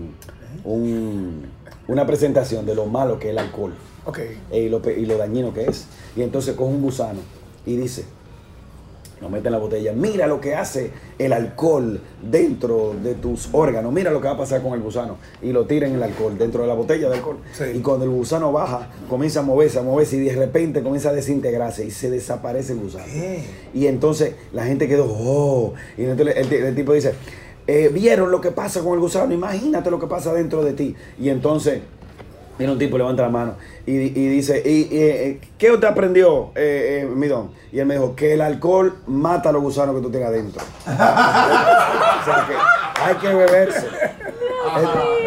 un- 0.73 1.45
una 1.87 2.05
presentación 2.05 2.65
de 2.65 2.75
lo 2.75 2.85
malo 2.85 3.17
que 3.19 3.27
es 3.27 3.31
el 3.31 3.39
alcohol 3.39 3.73
Ok. 4.05 4.19
eh, 4.19 4.61
y, 4.61 4.69
lo, 4.69 4.81
y 4.89 5.05
lo 5.05 5.17
dañino 5.17 5.53
que 5.53 5.65
es. 5.65 5.85
Y 6.15 6.21
entonces 6.21 6.55
coge 6.55 6.71
un 6.73 6.81
gusano 6.81 7.19
y 7.65 7.75
dice, 7.77 8.05
Lo 9.19 9.29
mete 9.29 9.47
en 9.47 9.53
la 9.53 9.57
botella. 9.57 9.93
Mira 9.93 10.27
lo 10.27 10.39
que 10.39 10.53
hace 10.53 10.91
el 11.17 11.33
alcohol 11.33 11.99
dentro 12.21 12.93
de 13.01 13.15
tus 13.15 13.49
órganos. 13.51 13.91
Mira 13.91 14.11
lo 14.11 14.21
que 14.21 14.27
va 14.27 14.35
a 14.35 14.37
pasar 14.37 14.61
con 14.61 14.73
el 14.73 14.79
gusano. 14.81 15.17
Y 15.41 15.53
lo 15.53 15.65
tira 15.65 15.87
en 15.87 15.95
el 15.95 16.03
alcohol, 16.03 16.37
dentro 16.37 16.61
de 16.61 16.67
la 16.67 16.75
botella 16.75 17.09
de 17.09 17.15
alcohol. 17.15 17.37
Sí. 17.51 17.63
Y 17.73 17.79
cuando 17.79 18.05
el 18.05 18.11
gusano 18.11 18.51
baja, 18.51 18.89
comienza 19.09 19.39
a 19.39 19.43
moverse, 19.43 19.79
a 19.79 19.81
moverse 19.81 20.17
y 20.17 20.19
de 20.19 20.35
repente 20.35 20.83
comienza 20.83 21.09
a 21.09 21.13
desintegrarse 21.13 21.83
y 21.83 21.89
se 21.89 22.11
desaparece 22.11 22.73
el 22.73 22.79
gusano. 22.79 23.05
¿Qué? 23.11 23.43
Y 23.73 23.87
entonces 23.87 24.35
la 24.53 24.65
gente 24.65 24.87
quedó, 24.87 25.07
oh. 25.09 25.73
Y 25.97 26.03
entonces 26.03 26.37
el, 26.37 26.53
el 26.53 26.75
tipo 26.75 26.93
dice, 26.93 27.13
eh, 27.67 27.89
¿vieron 27.93 28.31
lo 28.31 28.41
que 28.41 28.51
pasa 28.51 28.81
con 28.81 28.93
el 28.93 28.99
gusano? 28.99 29.33
Imagínate 29.33 29.91
lo 29.91 29.99
que 29.99 30.07
pasa 30.07 30.33
dentro 30.33 30.63
de 30.63 30.73
ti. 30.73 30.95
Y 31.19 31.29
entonces 31.29 31.81
Viene 32.57 32.73
un 32.73 32.79
tipo, 32.79 32.97
levanta 32.97 33.21
la 33.21 33.29
mano 33.29 33.53
y, 33.85 33.91
y 33.93 34.27
dice, 34.29 34.63
¿y, 34.65 34.87
y, 34.91 34.99
eh, 34.99 35.39
qué 35.59 35.71
usted 35.71 35.87
aprendió, 35.87 36.49
eh, 36.55 37.01
eh, 37.03 37.05
mi 37.05 37.27
don? 37.27 37.51
Y 37.71 37.77
él 37.77 37.85
me 37.85 37.93
dijo, 37.93 38.15
que 38.15 38.33
el 38.33 38.41
alcohol 38.41 38.97
mata 39.05 39.49
a 39.49 39.51
los 39.51 39.61
gusanos 39.61 39.95
que 39.95 40.01
tú 40.01 40.09
tienes 40.09 40.27
adentro. 40.27 40.63
o 40.87 42.25
sea 42.25 42.47
que 42.47 43.01
hay 43.03 43.15
que 43.17 43.27
beberse. 43.27 43.85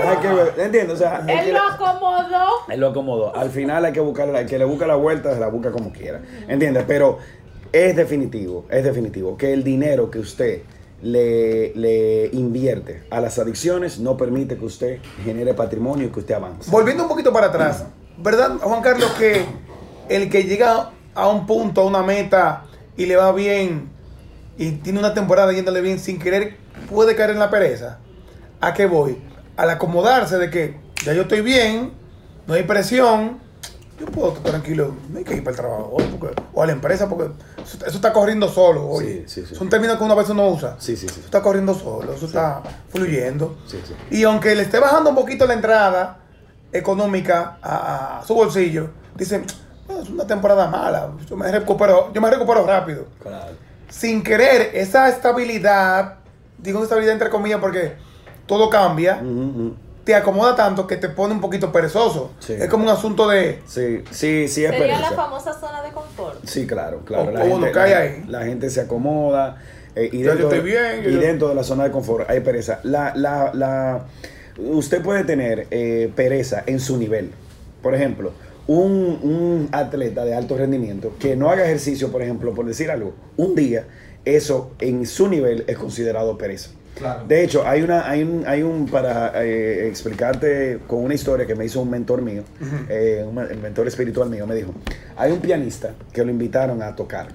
Hay 0.05 0.17
que 0.19 0.29
beber- 0.29 0.59
¿Entiendes? 0.59 0.95
O 0.95 0.97
sea, 0.97 1.23
que 1.25 1.39
Él 1.39 1.53
lo 1.53 1.61
acomodó. 1.61 2.47
él 2.69 2.81
lo 2.81 2.89
acomodó. 2.89 3.37
Al 3.37 3.51
final 3.51 3.85
hay 3.85 3.93
que 3.93 4.01
buscarle, 4.01 4.41
el 4.41 4.47
que 4.47 4.59
le 4.59 4.65
busca 4.65 4.89
la 4.89 4.97
vuelta, 4.97 5.33
se 5.33 5.39
la 5.39 5.47
busca 5.47 5.71
como 5.71 5.93
quiera. 5.93 6.21
¿Entiendes? 6.49 6.83
Pero 6.89 7.19
es 7.73 7.95
definitivo, 7.95 8.67
es 8.71 8.83
definitivo 8.83 9.37
que 9.37 9.53
el 9.53 9.63
dinero 9.63 10.11
que 10.11 10.19
usted 10.19 10.63
le, 11.03 11.73
le 11.75 12.31
invierte 12.33 13.05
a 13.11 13.21
las 13.21 13.39
adicciones 13.39 13.99
no 13.99 14.17
permite 14.17 14.57
que 14.57 14.65
usted 14.65 14.99
genere 15.25 15.55
patrimonio 15.55 16.07
y 16.07 16.11
que 16.11 16.21
usted 16.21 16.35
avance. 16.35 16.71
Volviendo 16.71 17.05
un 17.05 17.09
poquito 17.09 17.33
para 17.33 17.47
atrás, 17.47 17.85
¿verdad, 18.19 18.59
Juan 18.61 18.83
Carlos, 18.83 19.11
que 19.19 19.45
el 20.09 20.29
que 20.29 20.45
llega 20.45 20.91
a 21.15 21.29
un 21.29 21.47
punto, 21.47 21.83
a 21.83 21.85
una 21.85 22.03
meta 22.03 22.65
y 22.97 23.07
le 23.07 23.17
va 23.17 23.33
bien 23.33 23.89
y 24.59 24.73
tiene 24.73 24.99
una 24.99 25.15
temporada 25.15 25.53
yéndole 25.53 25.81
bien 25.81 25.99
sin 25.99 26.19
querer, 26.19 26.57
puede 26.91 27.17
caer 27.17 27.31
en 27.31 27.39
la 27.39 27.51
pereza? 27.51 27.99
¿A 28.61 28.75
qué 28.75 28.87
voy? 28.87 29.19
Al 29.57 29.71
acomodarse 29.71 30.39
de 30.39 30.51
que 30.51 30.77
ya 31.05 31.15
yo 31.15 31.23
estoy 31.23 31.41
bien, 31.41 31.93
no 32.47 32.55
hay 32.55 32.65
presión, 32.65 33.39
yo 34.01 34.07
puedo 34.07 34.29
estar 34.29 34.45
tranquilo, 34.51 34.95
no 35.11 35.19
hay 35.19 35.25
que 35.25 35.35
ir 35.35 35.45
para 35.45 35.51
el 35.51 35.57
trabajo 35.61 35.91
hoy, 35.93 36.05
porque- 36.19 36.43
o 36.55 36.63
a 36.63 36.67
la 36.67 36.73
empresa, 36.73 37.09
porque 37.09 37.31
eso, 37.63 37.79
eso 37.87 37.97
está 37.97 38.13
corriendo 38.13 38.49
solo. 38.49 38.87
Oye. 38.89 39.25
Sí, 39.29 39.43
sí, 39.43 39.47
sí. 39.51 39.55
Son 39.55 39.69
términos 39.69 39.99
que 39.99 40.05
una 40.05 40.15
vez 40.15 40.29
uno 40.31 40.49
usa. 40.49 40.77
Sí, 40.79 40.97
sí, 40.97 41.07
sí. 41.09 41.17
Eso 41.19 41.27
está 41.27 41.43
corriendo 41.43 41.75
solo, 41.75 42.13
eso 42.15 42.27
está 42.27 42.63
fluyendo. 42.89 43.57
Sí, 43.67 43.79
sí. 43.87 43.95
Y 44.11 44.25
aunque 44.25 44.55
le 44.55 44.63
esté 44.63 44.79
bajando 44.79 45.11
un 45.11 45.17
poquito 45.17 45.47
la 45.47 45.55
entrada 45.55 46.19
económica 46.73 47.59
a, 47.63 48.21
a 48.21 48.25
su 48.27 48.35
bolsillo, 48.35 48.91
dicen, 49.17 49.45
"No, 49.89 50.01
es 50.01 50.09
una 50.09 50.27
temporada 50.27 50.69
mala, 50.69 51.11
yo 51.29 51.37
me 51.37 51.51
recupero, 51.51 52.13
yo 52.13 52.21
me 52.21 52.31
recupero 52.31 52.65
rápido. 52.67 53.07
Claro. 53.23 53.53
Sin 53.89 54.23
querer, 54.23 54.71
esa 54.75 55.09
estabilidad, 55.09 56.15
digo 56.59 56.83
estabilidad 56.83 57.15
entre 57.15 57.29
comillas 57.31 57.61
porque 57.61 57.97
todo 58.47 58.71
cambia, 58.71 59.21
ujú. 59.23 59.75
Te 60.11 60.17
acomoda 60.17 60.57
tanto 60.57 60.87
que 60.87 60.97
te 60.97 61.09
pone 61.09 61.35
un 61.35 61.41
poquito 61.41 61.71
perezoso. 61.71 62.33
Sí. 62.41 62.55
Es 62.55 62.69
como 62.69 62.85
un 62.85 62.91
asunto 62.91 63.29
de... 63.29 63.61
Sí, 63.67 64.03
sí, 64.11 64.49
sí 64.49 64.65
es 64.65 64.71
Sería 64.73 64.99
la 65.01 65.11
famosa 65.13 65.53
zona 65.53 65.83
de 65.83 65.91
confort. 65.93 66.45
Sí, 66.45 66.67
claro, 66.67 67.03
claro. 67.05 67.33
O- 67.39 67.43
o 67.43 67.55
uno 67.57 67.67
cae 67.73 67.95
ahí. 67.95 68.25
La 68.29 68.45
gente 68.45 68.69
se 68.71 68.81
acomoda. 68.81 69.63
eh, 69.95 70.09
y 70.13 70.19
Ya 70.19 70.25
yo 70.25 70.31
dentro, 70.31 70.49
estoy 70.53 70.71
bien, 70.71 71.03
yo- 71.03 71.11
y 71.11 71.15
dentro 71.15 71.49
de 71.49 71.55
la 71.55 71.63
zona 71.63 71.85
de 71.85 71.91
confort 71.91 72.29
hay 72.29 72.41
pereza. 72.41 72.81
La, 72.83 73.13
la, 73.15 73.51
la, 73.55 74.05
usted 74.59 75.01
puede 75.03 75.23
tener 75.25 75.67
eh, 75.71 76.11
pereza 76.17 76.63
en 76.67 76.81
su 76.81 76.97
nivel. 76.97 77.31
Por 77.83 77.95
ejemplo, 77.95 78.33
un, 78.67 79.19
un 79.23 79.69
atleta 79.73 80.25
de 80.25 80.35
alto 80.35 80.57
rendimiento 80.57 81.13
que 81.21 81.37
no 81.37 81.51
haga 81.51 81.65
ejercicio, 81.65 82.11
por 82.11 82.23
ejemplo, 82.23 82.53
por 82.55 82.67
decir 82.67 82.91
algo, 82.91 83.15
un 83.37 83.55
día, 83.55 83.85
eso 84.25 84.73
en 84.81 85.07
su 85.07 85.29
nivel 85.29 85.65
es 85.67 85.79
considerado 85.79 86.37
pereza. 86.37 86.71
Claro. 86.97 87.25
De 87.27 87.43
hecho, 87.43 87.67
hay 87.67 87.83
una, 87.83 88.09
hay 88.11 88.23
un, 88.23 88.45
hay 88.47 88.63
un 88.63 88.87
para 88.87 89.43
eh, 89.45 89.89
explicarte 89.89 90.81
con 90.87 91.03
una 91.03 91.15
historia 91.15 91.47
que 91.47 91.55
me 91.55 91.65
hizo 91.65 91.81
un 91.81 91.89
mentor 91.91 92.21
mío, 92.21 92.43
eh, 92.89 93.25
un 93.27 93.35
me- 93.35 93.47
mentor 93.55 93.89
espiritual 93.89 94.29
mío, 94.29 94.47
me 94.47 94.55
dijo, 94.55 94.75
hay 95.17 95.33
un 95.33 95.39
pianista 95.41 95.95
que 96.13 96.25
lo 96.25 96.31
invitaron 96.31 96.83
a 96.83 96.95
tocar 96.97 97.29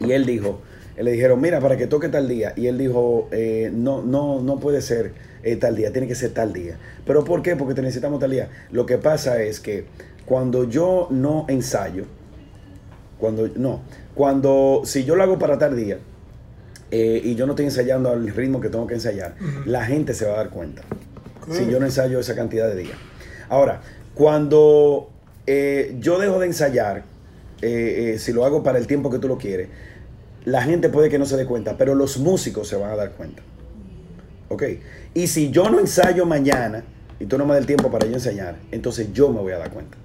y 0.00 0.12
él 0.12 0.24
dijo, 0.24 0.60
le 0.96 1.10
dijeron, 1.12 1.40
mira, 1.40 1.60
para 1.60 1.76
que 1.76 1.86
toque 1.86 2.08
tal 2.08 2.28
día, 2.28 2.52
y 2.56 2.66
él 2.66 2.78
dijo, 2.78 3.28
eh, 3.32 3.70
no, 3.74 4.02
no, 4.02 4.40
no 4.40 4.58
puede 4.58 4.80
ser 4.80 5.12
eh, 5.42 5.56
tal 5.56 5.74
día, 5.76 5.92
tiene 5.92 6.06
que 6.06 6.14
ser 6.14 6.30
tal 6.30 6.52
día. 6.52 6.76
¿Pero 7.06 7.24
por 7.24 7.42
qué? 7.42 7.56
Porque 7.56 7.74
te 7.74 7.82
necesitamos 7.82 8.20
tal 8.20 8.30
día. 8.30 8.48
Lo 8.70 8.86
que 8.86 8.96
pasa 8.98 9.42
es 9.42 9.58
que 9.58 9.86
cuando 10.24 10.64
yo 10.64 11.08
no 11.10 11.46
ensayo, 11.48 12.04
cuando 13.18 13.48
no, 13.56 13.80
cuando 14.14 14.82
si 14.84 15.04
yo 15.04 15.14
lo 15.16 15.22
hago 15.22 15.38
para 15.38 15.58
tal 15.58 15.76
día 15.76 15.98
eh, 16.92 17.20
y 17.24 17.34
yo 17.34 17.46
no 17.46 17.52
estoy 17.52 17.64
ensayando 17.64 18.10
al 18.10 18.28
ritmo 18.28 18.60
que 18.60 18.68
tengo 18.68 18.86
que 18.86 18.94
ensayar, 18.94 19.34
la 19.64 19.84
gente 19.84 20.14
se 20.14 20.26
va 20.26 20.34
a 20.34 20.36
dar 20.36 20.50
cuenta. 20.50 20.82
Si 21.50 21.66
yo 21.68 21.80
no 21.80 21.86
ensayo 21.86 22.20
esa 22.20 22.36
cantidad 22.36 22.68
de 22.68 22.76
días. 22.76 22.96
Ahora, 23.48 23.80
cuando 24.14 25.10
eh, 25.46 25.96
yo 25.98 26.18
dejo 26.20 26.38
de 26.38 26.46
ensayar, 26.46 27.02
eh, 27.60 28.16
si 28.20 28.32
lo 28.32 28.44
hago 28.44 28.62
para 28.62 28.78
el 28.78 28.86
tiempo 28.86 29.10
que 29.10 29.18
tú 29.18 29.26
lo 29.26 29.38
quieres, 29.38 29.68
la 30.44 30.62
gente 30.62 30.88
puede 30.88 31.08
que 31.08 31.18
no 31.18 31.26
se 31.26 31.36
dé 31.36 31.44
cuenta, 31.46 31.76
pero 31.76 31.94
los 31.96 32.18
músicos 32.18 32.68
se 32.68 32.76
van 32.76 32.92
a 32.92 32.96
dar 32.96 33.10
cuenta. 33.12 33.42
¿Ok? 34.48 34.62
Y 35.14 35.26
si 35.26 35.50
yo 35.50 35.68
no 35.70 35.80
ensayo 35.80 36.26
mañana 36.26 36.84
y 37.18 37.26
tú 37.26 37.38
no 37.38 37.44
me 37.44 37.54
das 37.54 37.60
el 37.62 37.66
tiempo 37.66 37.90
para 37.90 38.06
yo 38.06 38.12
ensayar, 38.14 38.56
entonces 38.70 39.12
yo 39.12 39.30
me 39.32 39.40
voy 39.40 39.52
a 39.52 39.58
dar 39.58 39.70
cuenta. 39.70 39.96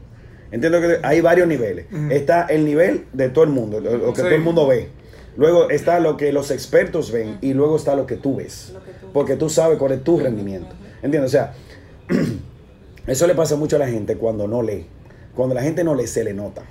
Entiendo 0.52 0.80
que 0.82 1.00
hay 1.04 1.19
varios 1.21 1.47
niveles. 1.47 1.86
Está 2.10 2.45
el 2.45 2.63
nivel 2.65 3.06
de 3.13 3.30
todo 3.30 3.43
el 3.43 3.50
mundo, 3.50 3.80
lo, 3.82 3.97
lo 3.97 4.13
que 4.13 4.21
Sí. 4.21 4.28
todo 4.28 4.36
el 4.36 4.41
mundo 4.41 4.65
ve. 4.67 4.89
Luego 5.38 5.69
está 5.69 6.00
lo 6.00 6.17
que 6.17 6.34
los 6.34 6.52
expertos 6.52 7.12
ven 7.12 7.38
y 7.41 7.54
luego 7.54 7.78
está 7.78 7.95
lo 7.95 8.06
que 8.06 8.15
tú 8.17 8.36
ves. 8.38 8.73
Porque 9.13 9.36
tú 9.36 9.50
sabes 9.50 9.78
cuál 9.78 9.93
es 9.93 10.04
tu 10.04 10.19
rendimiento. 10.19 10.76
¿Entiendes? 11.02 11.30
O 11.30 11.32
sea, 11.32 11.54
eso 13.08 13.28
le 13.28 13.36
pasa 13.36 13.56
mucho 13.56 13.76
a 13.76 13.80
la 13.80 13.88
gente 13.88 14.17
cuando 14.17 14.47
no 14.47 14.62
lee. 14.63 14.88
Cuando 15.36 15.54
la 15.54 15.62
gente 15.62 15.84
no 15.84 15.93
lee, 15.93 16.08
se 16.08 16.23
le 16.23 16.34
nota. 16.34 16.63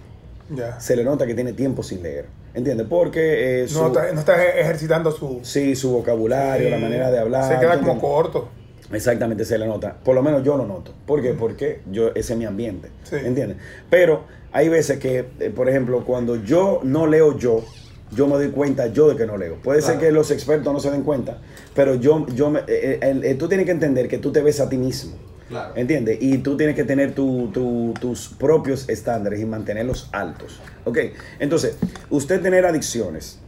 Ya. 0.50 0.80
Se 0.80 0.96
le 0.96 1.04
nota 1.04 1.26
que 1.26 1.34
tiene 1.34 1.52
tiempo 1.52 1.82
sin 1.82 2.02
leer. 2.02 2.26
¿Entiendes? 2.54 2.86
Porque 2.88 3.62
eh, 3.62 3.68
su, 3.68 3.80
No 3.80 3.86
está, 3.88 4.12
no 4.12 4.20
está 4.20 4.44
ejercitando 4.44 5.12
su... 5.12 5.40
sí, 5.42 5.76
su 5.76 5.90
vocabulario, 5.90 6.70
la 6.70 6.78
manera 6.78 7.10
de 7.10 7.18
hablar. 7.18 7.44
Se 7.44 7.60
queda 7.60 7.78
como 7.78 7.92
¿entiendes? 7.92 8.00
corto. 8.00 8.48
Exactamente, 8.92 9.44
se 9.44 9.58
le 9.58 9.66
nota. 9.66 9.96
Por 10.02 10.14
lo 10.14 10.22
menos 10.22 10.42
yo 10.42 10.56
lo 10.56 10.66
noto. 10.66 10.92
¿Por 11.06 11.22
qué? 11.22 11.32
Porque 11.34 11.80
yo, 11.90 12.08
ese 12.14 12.32
es 12.32 12.38
mi 12.38 12.44
ambiente. 12.44 12.88
Sí. 13.04 13.16
¿Entiendes? 13.16 13.58
Pero 13.90 14.24
hay 14.52 14.68
veces 14.68 14.98
que, 14.98 15.26
eh, 15.38 15.50
por 15.54 15.68
ejemplo, 15.68 16.04
cuando 16.04 16.36
yo 16.36 16.80
no 16.82 17.06
leo 17.06 17.36
yo, 17.36 17.62
yo 18.12 18.26
me 18.26 18.34
doy 18.34 18.50
cuenta 18.50 18.86
yo 18.88 19.08
de 19.08 19.16
que 19.16 19.26
no 19.26 19.36
leo. 19.36 19.56
Puede 19.62 19.82
ser 19.82 19.98
que 19.98 20.10
los 20.12 20.30
expertos 20.30 20.72
no 20.72 20.80
se 20.80 20.90
den 20.90 21.02
cuenta, 21.02 21.38
pero 21.74 21.94
yo, 21.96 22.26
yo 22.34 22.50
me- 22.50 22.60
eh, 22.60 22.98
eh, 23.02 23.20
eh, 23.24 23.34
tú 23.34 23.48
tienes 23.48 23.66
que 23.66 23.72
entender 23.72 24.08
que 24.08 24.18
tú 24.18 24.32
te 24.32 24.40
ves 24.42 24.60
a 24.60 24.68
ti 24.68 24.76
mismo. 24.78 25.16
Claro. 25.48 25.74
¿Entiendes? 25.76 26.18
Y 26.20 26.38
tú 26.38 26.56
tienes 26.56 26.74
que 26.74 26.82
tener 26.82 27.14
tu- 27.14 27.50
tu- 27.52 27.94
tus 28.00 28.28
propios 28.28 28.88
estándares 28.88 29.40
y 29.40 29.44
mantenerlos 29.44 30.08
altos. 30.12 30.58
¿Ok? 30.84 30.98
Entonces, 31.38 31.76
usted 32.10 32.40
tener 32.42 32.66
adicciones, 32.66 33.38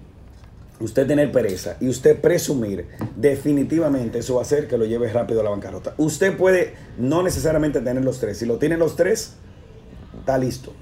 usted 0.78 1.08
tener 1.08 1.32
pereza 1.32 1.76
y 1.80 1.88
usted 1.88 2.20
presumir, 2.20 2.86
definitivamente 3.16 4.18
eso 4.20 4.34
va 4.34 4.40
a 4.40 4.44
hacer 4.44 4.68
que 4.68 4.78
lo 4.78 4.84
lleve 4.84 5.12
rápido 5.12 5.40
a 5.40 5.44
la 5.44 5.50
bancarrota. 5.50 5.94
Usted 5.96 6.36
puede 6.36 6.74
no 6.98 7.22
necesariamente 7.24 7.80
tener 7.80 8.04
los 8.04 8.20
tres. 8.20 8.38
Si 8.38 8.46
lo 8.46 8.58
tiene 8.58 8.76
los 8.76 8.94
tres, 8.94 9.34
está 10.28 10.36
listo. 10.38 10.74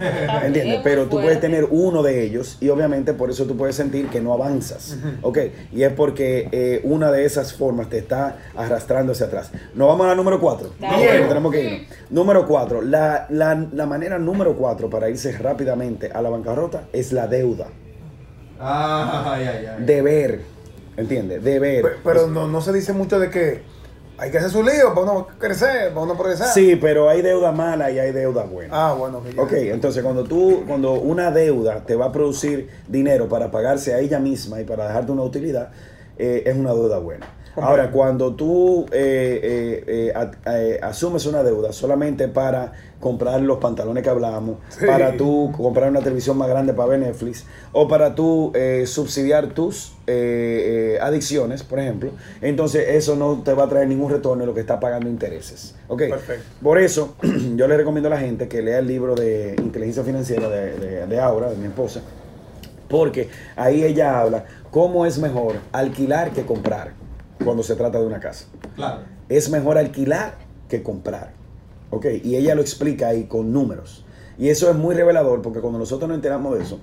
¿Entiendes? 0.45 0.81
Pero 0.83 1.05
tú 1.05 1.21
puedes 1.21 1.41
tener 1.41 1.69
uno 1.71 2.03
de 2.03 2.25
ellos 2.25 2.59
y 2.61 2.69
obviamente 2.69 3.13
por 3.13 3.31
eso 3.31 3.45
tú 3.45 3.57
puedes 3.57 3.77
sentir 3.77 4.09
que 4.09 4.21
no 4.21 4.33
avanzas. 4.33 4.97
¿Ok? 5.23 5.39
Y 5.73 5.85
es 5.85 5.93
porque 5.93 6.49
eh, 6.51 6.81
una 6.83 7.13
de 7.13 7.25
esas 7.25 7.53
formas 7.55 7.89
te 7.89 7.99
está 7.99 8.39
arrastrando 8.57 9.13
hacia 9.13 9.27
atrás. 9.27 9.53
Nos 9.75 9.87
vamos 9.87 10.07
a 10.07 10.09
la 10.11 10.15
número 10.17 10.41
cuatro. 10.41 10.71
Bien. 10.81 11.29
tenemos 11.29 11.53
que 11.53 11.63
irnos. 11.65 11.87
Número 12.11 12.47
cuatro. 12.47 12.83
La, 12.83 13.27
la, 13.31 13.55
la 13.73 13.87
manera 13.87 14.19
número 14.19 14.57
cuatro 14.57 14.91
para 14.91 15.09
irse 15.09 15.31
rápidamente 15.39 16.11
a 16.11 16.21
la 16.23 16.29
bancarrota 16.31 16.89
es 16.93 17.13
la 17.13 17.29
deuda. 17.29 17.69
Ay, 18.59 19.45
ay, 19.47 19.67
ay. 19.79 19.85
Deber. 19.85 20.41
¿Entiendes? 20.97 21.45
Deber. 21.45 21.83
Pe- 21.83 21.89
Pero 22.03 22.27
no, 22.27 22.49
no 22.49 22.61
se 22.61 22.73
dice 22.73 22.93
mucho 22.95 23.21
de 23.21 23.31
que 23.31 23.63
hay 24.19 24.31
que 24.31 24.39
hacer 24.39 24.51
su 24.51 24.63
lío 24.63 24.95
para 24.95 25.03
uno 25.03 25.27
crecer, 25.39 25.91
para 25.91 26.01
uno 26.01 26.17
progresar. 26.17 26.49
Sí, 26.49 26.77
pero 26.77 27.09
hay 27.09 27.23
deuda 27.23 27.53
mala 27.53 27.91
y 27.91 27.99
hay 27.99 28.13
deuda 28.13 28.45
buena. 28.45 28.89
Ah, 28.89 28.95
bueno. 28.95 29.23
que 29.23 29.33
ya. 29.35 29.43
Ok, 29.43 29.53
entonces 29.53 30.03
cuando 30.03 30.25
tú, 30.25 30.65
cuando 30.67 30.93
una 30.93 31.31
deuda 31.31 31.85
te 31.85 31.95
va 31.97 32.07
a 32.07 32.13
producir 32.13 32.69
dinero 32.89 33.29
para 33.29 33.51
pagarse 33.51 33.95
a 33.95 34.01
ella 34.01 34.19
misma 34.19 34.61
y 34.61 34.65
para 34.65 34.87
dejarte 34.87 35.13
una 35.13 35.23
utilidad, 35.23 35.71
eh, 36.19 36.45
es 36.47 36.57
una 36.57 36.73
deuda 36.73 36.99
buena. 36.99 37.27
Ahora, 37.57 37.91
cuando 37.91 38.35
tú 38.35 38.87
eh, 38.93 39.41
eh, 39.43 40.13
eh, 40.15 40.31
eh, 40.47 40.79
asumes 40.83 41.25
una 41.27 41.43
deuda 41.43 41.73
solamente 41.73 42.29
para 42.29 42.73
comprar 43.01 43.41
los 43.41 43.59
pantalones 43.59 44.03
que 44.03 44.11
hablábamos, 44.11 44.57
Sí. 44.69 44.85
para 44.87 45.17
tú 45.17 45.53
comprar 45.57 45.91
una 45.91 46.01
televisión 46.01 46.37
más 46.39 46.49
grande 46.49 46.75
para 46.75 46.89
ver 46.91 47.01
Netflix, 47.01 47.45
o 47.73 47.89
para 47.89 48.15
tú 48.15 48.53
eh, 48.55 48.85
subsidiar 48.87 49.49
tus 49.55 49.93
adicciones, 51.01 51.63
por 51.63 51.79
ejemplo, 51.79 52.11
entonces 52.41 52.87
eso 52.91 53.17
no 53.17 53.43
te 53.43 53.53
va 53.55 53.65
a 53.65 53.69
traer 53.69 53.89
ningún 53.89 54.11
retorno 54.11 54.43
de 54.43 54.47
lo 54.47 54.55
que 54.55 54.61
está 54.61 54.79
pagando 54.81 55.09
intereses. 55.09 55.75
¿Ok? 55.89 56.03
Perfecto. 56.11 56.45
Por 56.63 56.79
eso, 56.79 57.17
yo 57.57 57.69
le 57.69 57.77
recomiendo 57.77 58.09
a 58.09 58.11
la 58.11 58.19
gente 58.21 58.49
que 58.49 58.63
lea 58.63 58.79
el 58.79 58.87
libro 58.87 59.15
de 59.15 59.57
inteligencia 59.59 60.03
financiera 60.05 60.49
de, 60.49 60.79
de- 60.79 61.07
de 61.07 61.21
Aura, 61.21 61.51
de 61.51 61.57
mi 61.57 61.67
esposa, 61.67 62.01
Porque 62.89 63.29
ahí 63.57 63.83
ella 63.83 64.21
habla 64.21 64.45
cómo 64.71 65.07
es 65.07 65.19
mejor 65.19 65.57
alquilar 65.73 66.31
que 66.31 66.45
comprar 66.47 66.93
cuando 67.45 67.63
se 67.63 67.77
trata 67.77 67.99
de 67.99 68.07
una 68.07 68.21
casa. 68.21 68.47
Claro. 68.75 69.03
Es 69.29 69.51
mejor 69.51 69.79
alquilar 69.79 70.37
que 70.69 70.83
comprar. 70.83 71.33
¿Ok? 71.91 72.07
Y 72.25 72.37
ella 72.37 72.55
lo 72.55 72.61
explica 72.61 73.09
ahí 73.09 73.25
con 73.25 73.53
números. 73.53 74.05
Y 74.39 74.49
eso 74.49 74.69
es 74.71 74.77
muy 74.77 74.95
revelador 74.95 75.43
porque 75.43 75.61
cuando 75.61 75.79
nosotros 75.79 76.09
nos 76.09 76.17
enteramos 76.17 76.57
de 76.57 76.65
eso, 76.65 76.81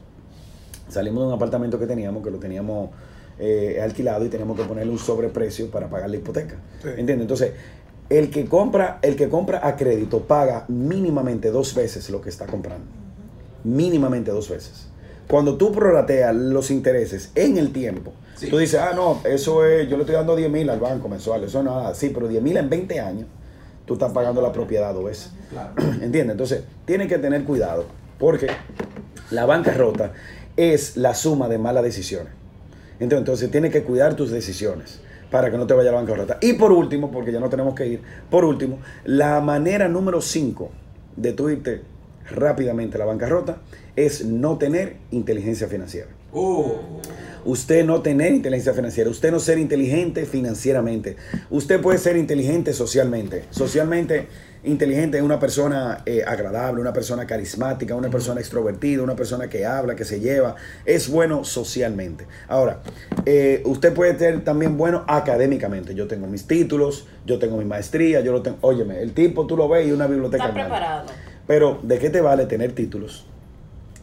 salimos 0.89 1.23
de 1.23 1.27
un 1.27 1.33
apartamento 1.33 1.77
que 1.77 1.85
teníamos, 1.85 2.23
que 2.23 2.31
lo 2.31 2.39
teníamos 2.39 2.89
eh, 3.39 3.79
alquilado 3.81 4.25
y 4.25 4.29
teníamos 4.29 4.57
que 4.57 4.63
ponerle 4.63 4.91
un 4.91 4.99
sobreprecio 4.99 5.69
para 5.69 5.89
pagar 5.89 6.09
la 6.09 6.17
hipoteca. 6.17 6.55
Sí. 6.81 6.89
¿Entiendes? 6.89 7.21
Entonces, 7.21 7.51
el 8.09 8.29
que 8.29 8.45
compra, 8.45 8.99
el 9.01 9.15
que 9.15 9.29
compra 9.29 9.67
a 9.67 9.75
crédito 9.75 10.21
paga 10.21 10.65
mínimamente 10.67 11.51
dos 11.51 11.75
veces 11.75 12.09
lo 12.09 12.21
que 12.21 12.29
está 12.29 12.45
comprando. 12.47 12.85
Mínimamente 13.63 14.31
dos 14.31 14.49
veces. 14.49 14.87
Cuando 15.27 15.57
tú 15.57 15.71
prorrateas 15.71 16.35
los 16.35 16.69
intereses 16.69 17.31
en 17.35 17.57
el 17.57 17.71
tiempo, 17.71 18.13
Sí. 18.35 18.49
tú 18.49 18.57
dices, 18.57 18.79
ah, 18.79 18.93
no, 18.95 19.21
eso 19.25 19.65
es, 19.65 19.87
yo 19.87 19.95
le 19.95 20.03
estoy 20.03 20.15
dando 20.15 20.35
10 20.35 20.49
mil 20.49 20.69
al 20.69 20.79
banco 20.79 21.07
mensual, 21.07 21.43
eso 21.43 21.61
no 21.63 21.71
es 21.71 21.83
nada. 21.83 21.95
Sí, 21.95 22.11
pero 22.13 22.27
10 22.27 22.41
mil 22.41 22.57
en 22.57 22.69
20 22.69 22.99
años, 22.99 23.27
tú 23.85 23.93
estás 23.93 24.11
pagando 24.11 24.41
la 24.41 24.51
propiedad 24.51 24.93
dos 24.93 25.05
veces. 25.05 25.31
Claro. 25.49 25.73
¿Entiendes? 26.01 26.31
Entonces, 26.31 26.63
tienen 26.85 27.07
que 27.07 27.17
tener 27.17 27.43
cuidado, 27.43 27.85
porque 28.17 28.47
la 29.31 29.45
bancarrota 29.45 30.13
es 30.57 30.97
la 30.97 31.13
suma 31.13 31.47
de 31.49 31.57
malas 31.57 31.83
decisiones. 31.83 32.33
Entonces, 32.99 33.19
entonces 33.19 33.51
tienes 33.51 33.71
que 33.71 33.83
cuidar 33.83 34.15
tus 34.15 34.31
decisiones 34.31 35.01
para 35.31 35.49
que 35.49 35.57
no 35.57 35.65
te 35.65 35.73
vaya 35.73 35.91
la 35.91 35.97
bancarrota. 35.97 36.37
Y 36.41 36.53
por 36.53 36.71
último, 36.71 37.11
porque 37.11 37.31
ya 37.31 37.39
no 37.39 37.49
tenemos 37.49 37.73
que 37.73 37.87
ir, 37.87 38.01
por 38.29 38.45
último, 38.45 38.79
la 39.03 39.41
manera 39.41 39.87
número 39.87 40.21
5 40.21 40.69
de 41.15 41.33
tú 41.33 41.49
irte 41.49 41.81
rápidamente 42.29 42.97
a 42.97 42.99
la 42.99 43.05
bancarrota 43.05 43.57
es 43.95 44.25
no 44.25 44.57
tener 44.57 44.97
inteligencia 45.11 45.67
financiera. 45.67 46.09
Uh, 46.31 46.73
Usted 47.45 47.85
no 47.85 48.01
tener 48.01 48.33
inteligencia 48.33 48.73
financiera, 48.73 49.09
usted 49.09 49.31
no 49.31 49.39
ser 49.39 49.57
inteligente 49.57 50.25
financieramente. 50.25 51.17
Usted 51.49 51.81
puede 51.81 51.97
ser 51.97 52.15
inteligente 52.15 52.73
socialmente. 52.73 53.45
Socialmente 53.49 54.27
inteligente 54.63 55.17
es 55.17 55.23
una 55.23 55.39
persona 55.39 56.03
eh, 56.05 56.23
agradable, 56.25 56.79
una 56.79 56.93
persona 56.93 57.27
carismática, 57.27 57.95
una 57.95 58.09
persona 58.09 58.39
extrovertida, 58.39 59.03
una 59.03 59.15
persona 59.15 59.49
que 59.49 59.65
habla, 59.65 59.95
que 59.95 60.05
se 60.05 60.21
lleva. 60.21 60.55
Es 60.85 61.09
bueno 61.09 61.43
socialmente. 61.43 62.25
Ahora, 62.47 62.79
eh, 63.25 63.61
usted 63.65 63.93
puede 63.93 64.17
ser 64.17 64.43
también 64.43 64.77
bueno 64.77 65.03
académicamente. 65.07 65.95
Yo 65.95 66.07
tengo 66.07 66.27
mis 66.27 66.47
títulos, 66.47 67.07
yo 67.25 67.39
tengo 67.39 67.57
mi 67.57 67.65
maestría, 67.65 68.21
yo 68.21 68.31
lo 68.31 68.41
tengo. 68.41 68.57
Óyeme, 68.61 69.01
el 69.01 69.13
tipo 69.13 69.45
tú 69.47 69.57
lo 69.57 69.67
ves 69.67 69.87
y 69.87 69.91
una 69.91 70.07
biblioteca. 70.07 70.45
Está 70.45 70.53
preparado. 70.53 71.07
Pero, 71.45 71.79
¿de 71.83 71.99
qué 71.99 72.09
te 72.09 72.21
vale 72.21 72.45
tener 72.45 72.71
títulos? 72.71 73.25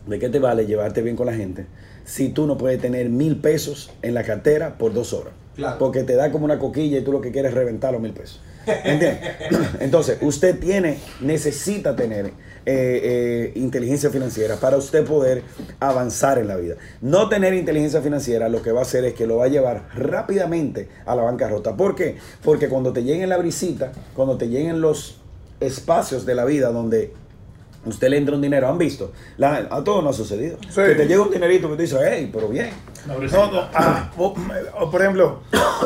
¿De 0.07 0.18
qué 0.18 0.29
te 0.29 0.38
vale 0.38 0.66
llevarte 0.66 1.00
bien 1.00 1.16
con 1.16 1.24
la 1.24 1.35
gente 1.35 1.66
si 2.05 2.29
tú 2.29 2.47
no 2.47 2.57
puedes 2.59 2.81
tener 2.81 3.09
mil 3.09 3.37
pesos 3.37 3.91
en 4.03 4.15
la 4.15 4.25
cartera 4.25 4.79
por 4.79 4.93
dos 4.93 5.13
horas? 5.13 5.33
Claro. 5.57 5.79
Porque 5.79 6.05
te 6.05 6.15
da 6.15 6.31
como 6.31 6.45
una 6.45 6.59
coquilla 6.59 6.99
y 6.99 7.03
tú 7.03 7.13
lo 7.13 7.21
que 7.21 7.33
quieres 7.33 7.51
es 7.51 7.55
reventar 7.57 7.93
los 7.93 8.01
mil 8.01 8.13
pesos. 8.13 8.41
¿Entiendes? 8.67 9.19
Entonces, 9.81 10.19
usted 10.21 10.59
tiene, 10.59 10.99
necesita 11.21 11.97
tener 11.97 12.27
eh, 12.27 12.33
eh, 12.67 13.53
inteligencia 13.55 14.11
financiera 14.11 14.57
para 14.57 14.77
usted 14.77 15.05
poder 15.05 15.43
avanzar 15.81 16.39
en 16.39 16.49
la 16.49 16.57
vida. 16.57 16.77
No 17.01 17.29
tener 17.29 17.55
inteligencia 17.55 18.03
financiera 18.03 18.49
lo 18.49 18.63
que 18.63 18.71
va 18.71 18.81
a 18.81 18.83
hacer 18.83 19.05
es 19.05 19.15
que 19.15 19.27
lo 19.27 19.39
va 19.39 19.47
a 19.47 19.49
llevar 19.49 19.89
rápidamente 19.95 20.89
a 21.07 21.17
la 21.17 21.23
bancarrota. 21.23 21.77
¿Por 21.77 21.95
qué? 21.95 22.17
Porque 22.45 22.69
cuando 22.69 22.93
te 22.93 23.03
lleguen 23.03 23.31
la 23.31 23.39
brisita, 23.39 23.93
cuando 24.15 24.37
te 24.37 24.49
lleguen 24.49 24.81
los 24.81 25.21
espacios 25.59 26.27
de 26.27 26.35
la 26.35 26.45
vida 26.45 26.71
donde 26.71 27.15
usted 27.87 28.09
le 28.09 28.19
entra 28.19 28.35
un 28.35 28.43
dinero, 28.43 28.69
¿han 28.69 28.79
visto? 28.79 29.12
La- 29.38 29.66
a 29.71 29.83
todos 29.85 30.03
nos 30.05 30.14
ha 30.14 30.19
sucedido. 30.19 30.57
Sí. 30.69 30.83
Que 30.83 30.95
te 30.95 31.07
llega 31.07 31.23
un 31.23 31.31
dinerito 31.31 31.69
que 31.71 31.77
te 31.77 31.83
dice, 31.83 31.97
hey, 32.03 32.31
pero 32.33 32.49
bien. 32.49 32.71
No, 33.07 33.19
no, 33.51 33.66
ah, 33.73 34.11
o- 34.19 34.35
o, 34.79 34.90
por 34.90 35.01
ejemplo, 35.01 35.40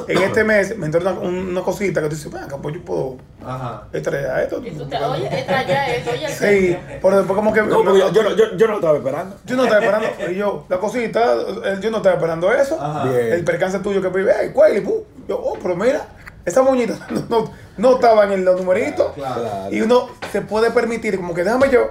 en 0.08 0.18
este 0.22 0.42
mes 0.42 0.76
me 0.76 0.86
entró 0.86 1.00
una, 1.00 1.12
una 1.12 1.60
cosita 1.60 2.00
que 2.02 2.08
tú 2.08 2.16
dices, 2.16 2.32
venga, 2.32 2.56
pues 2.58 2.74
yo 2.74 2.82
puedo 2.84 3.16
ajá. 3.44 3.84
extraer 3.92 4.42
esto. 4.42 4.60
Y 4.66 4.72
tú 4.72 4.84
te, 4.86 4.96
oye, 4.96 5.26
extra 5.26 5.64
ya 5.64 5.94
esto, 5.94 6.10
oye, 6.10 6.28
Sí, 6.28 6.76
pero 7.00 7.18
después 7.18 7.36
como 7.36 7.52
que... 7.52 7.62
No, 7.62 7.84
yo, 7.96 8.10
yo, 8.12 8.22
no- 8.24 8.34
yo- 8.34 8.56
yo 8.56 8.66
no 8.66 8.72
lo 8.72 8.78
estaba 8.80 8.96
esperando. 8.98 9.36
Yo 9.46 9.54
no 9.56 9.64
estaba 9.64 9.84
esperando, 9.84 10.32
y 10.32 10.34
yo, 10.34 10.66
la 10.68 10.78
cosita, 10.78 11.36
yo 11.80 11.90
no 11.92 11.98
estaba 11.98 12.16
esperando 12.16 12.52
eso. 12.52 12.76
Ajá. 12.80 13.08
El 13.16 13.44
percance 13.44 13.78
tuyo 13.78 14.02
que 14.02 14.08
vive, 14.08 14.32
hey, 14.36 14.50
cuál, 14.52 14.76
y 14.76 14.80
pu. 14.80 15.04
Yo, 15.28 15.38
oh, 15.40 15.56
pero 15.62 15.76
mira, 15.76 16.08
esa 16.44 16.62
moñita 16.62 16.98
no, 17.10 17.24
no, 17.28 17.50
no 17.76 17.94
estaba 17.96 18.32
en 18.32 18.44
los 18.44 18.60
numeritos. 18.60 19.12
Claro. 19.14 19.40
Claro. 19.42 19.74
Y 19.74 19.80
uno 19.80 20.08
se 20.32 20.40
puede 20.42 20.70
permitir, 20.70 21.16
como 21.16 21.34
que 21.34 21.44
déjame 21.44 21.70
yo. 21.70 21.90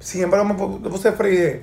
Sin 0.00 0.22
embargo, 0.22 0.44
me 0.46 0.54
pu- 0.54 0.80
me 0.80 0.88
puse 0.90 1.12
frío. 1.12 1.60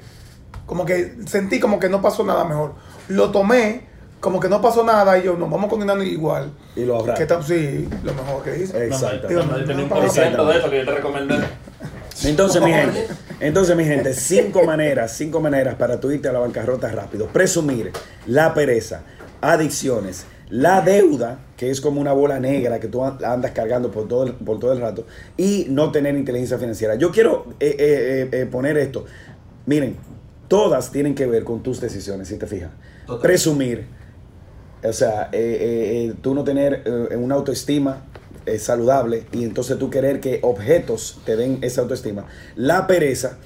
Como 0.65 0.86
que 0.86 1.15
sentí 1.26 1.60
como 1.60 1.80
que 1.80 1.89
no 1.89 2.02
pasó 2.02 2.24
nada 2.24 2.46
mejor. 2.46 2.74
Lo 3.08 3.32
tomé, 3.32 3.88
como 4.20 4.39
que 4.39 4.48
no 4.50 4.62
pasó 4.62 4.84
nada, 4.84 5.18
y 5.18 5.24
yo, 5.24 5.36
nos 5.36 5.50
vamos 5.50 5.70
continuando 5.70 6.04
igual. 6.04 6.52
Y 6.76 6.86
lo 6.86 6.96
ahorraron. 6.98 7.15
Que 7.18 7.24
está, 7.24 7.42
sí, 7.42 7.89
lo 8.04 8.13
mejor 8.13 8.44
que 8.44 8.60
hice. 8.60 8.86
Exacto. 8.86 9.28
Digo, 9.28 9.42
No, 9.44 9.58
yo 9.58 9.65
tenía 9.65 9.84
un 9.84 9.89
no, 9.89 9.96
por 9.96 10.10
ciento 10.10 10.38
no. 10.38 10.46
de 10.46 10.60
eso 10.60 10.70
que 10.70 10.78
yo 10.78 10.86
te 10.86 10.92
recomendé. 10.92 11.36
Entonces, 12.24 12.62
mi 12.62 12.72
gente, 12.72 13.08
entonces, 13.39 13.76
mi 13.78 13.86
gente, 13.86 14.13
cinco 14.13 14.63
maneras, 14.63 15.13
cinco 15.18 15.39
maneras 15.39 15.76
para 15.76 16.00
tú 16.00 16.12
irte 16.12 16.28
a 16.28 16.34
la 16.34 16.39
bancarrota 16.39 16.89
rápido. 16.89 17.28
Presumir, 17.28 17.92
la 18.26 18.54
pereza, 18.54 19.02
adicciones, 19.42 20.26
la 20.50 20.82
deuda, 20.82 21.40
que 21.58 21.70
es 21.70 21.80
como 21.82 22.02
una 22.02 22.12
bola 22.14 22.40
negra 22.40 22.80
que 22.80 22.88
tú 22.88 23.04
an- 23.06 23.20
andas 23.24 23.52
cargando 23.52 23.92
por 23.92 24.08
todo 24.08 24.24
el, 24.24 24.34
por 24.34 24.60
todo 24.60 24.74
el 24.74 24.82
rato, 24.82 25.06
y 25.38 25.68
no 25.70 25.92
tener 25.92 26.16
inteligencia 26.16 26.58
financiera. 26.58 26.96
Yo 26.96 27.12
quiero 27.12 27.46
eh, 27.60 27.76
eh, 27.78 28.30
eh, 28.32 28.46
poner 28.46 28.78
esto. 28.78 29.06
Miren, 29.66 29.96
todas 30.48 30.92
tienen 30.92 31.14
que 31.16 31.28
ver 31.28 31.44
con 31.44 31.62
tus 31.62 31.80
decisiones, 31.80 32.28
si 32.28 32.38
te 32.38 32.48
fijas. 32.48 32.72
Total. 33.06 33.22
Presumir, 33.22 33.86
o 34.84 34.94
sea, 34.94 35.30
tú 36.22 36.34
no 36.34 36.44
tener 36.44 36.84
una 37.18 37.36
autoestima 37.36 38.06
saludable 38.58 39.26
y 39.32 39.44
entonces 39.44 39.78
tú 39.78 39.90
querer 39.92 40.20
que 40.20 40.40
objetos 40.42 41.20
te 41.26 41.36
den 41.36 41.60
esa 41.62 41.82
autoestima. 41.82 42.26
La 42.56 42.88
pereza, 42.88 43.38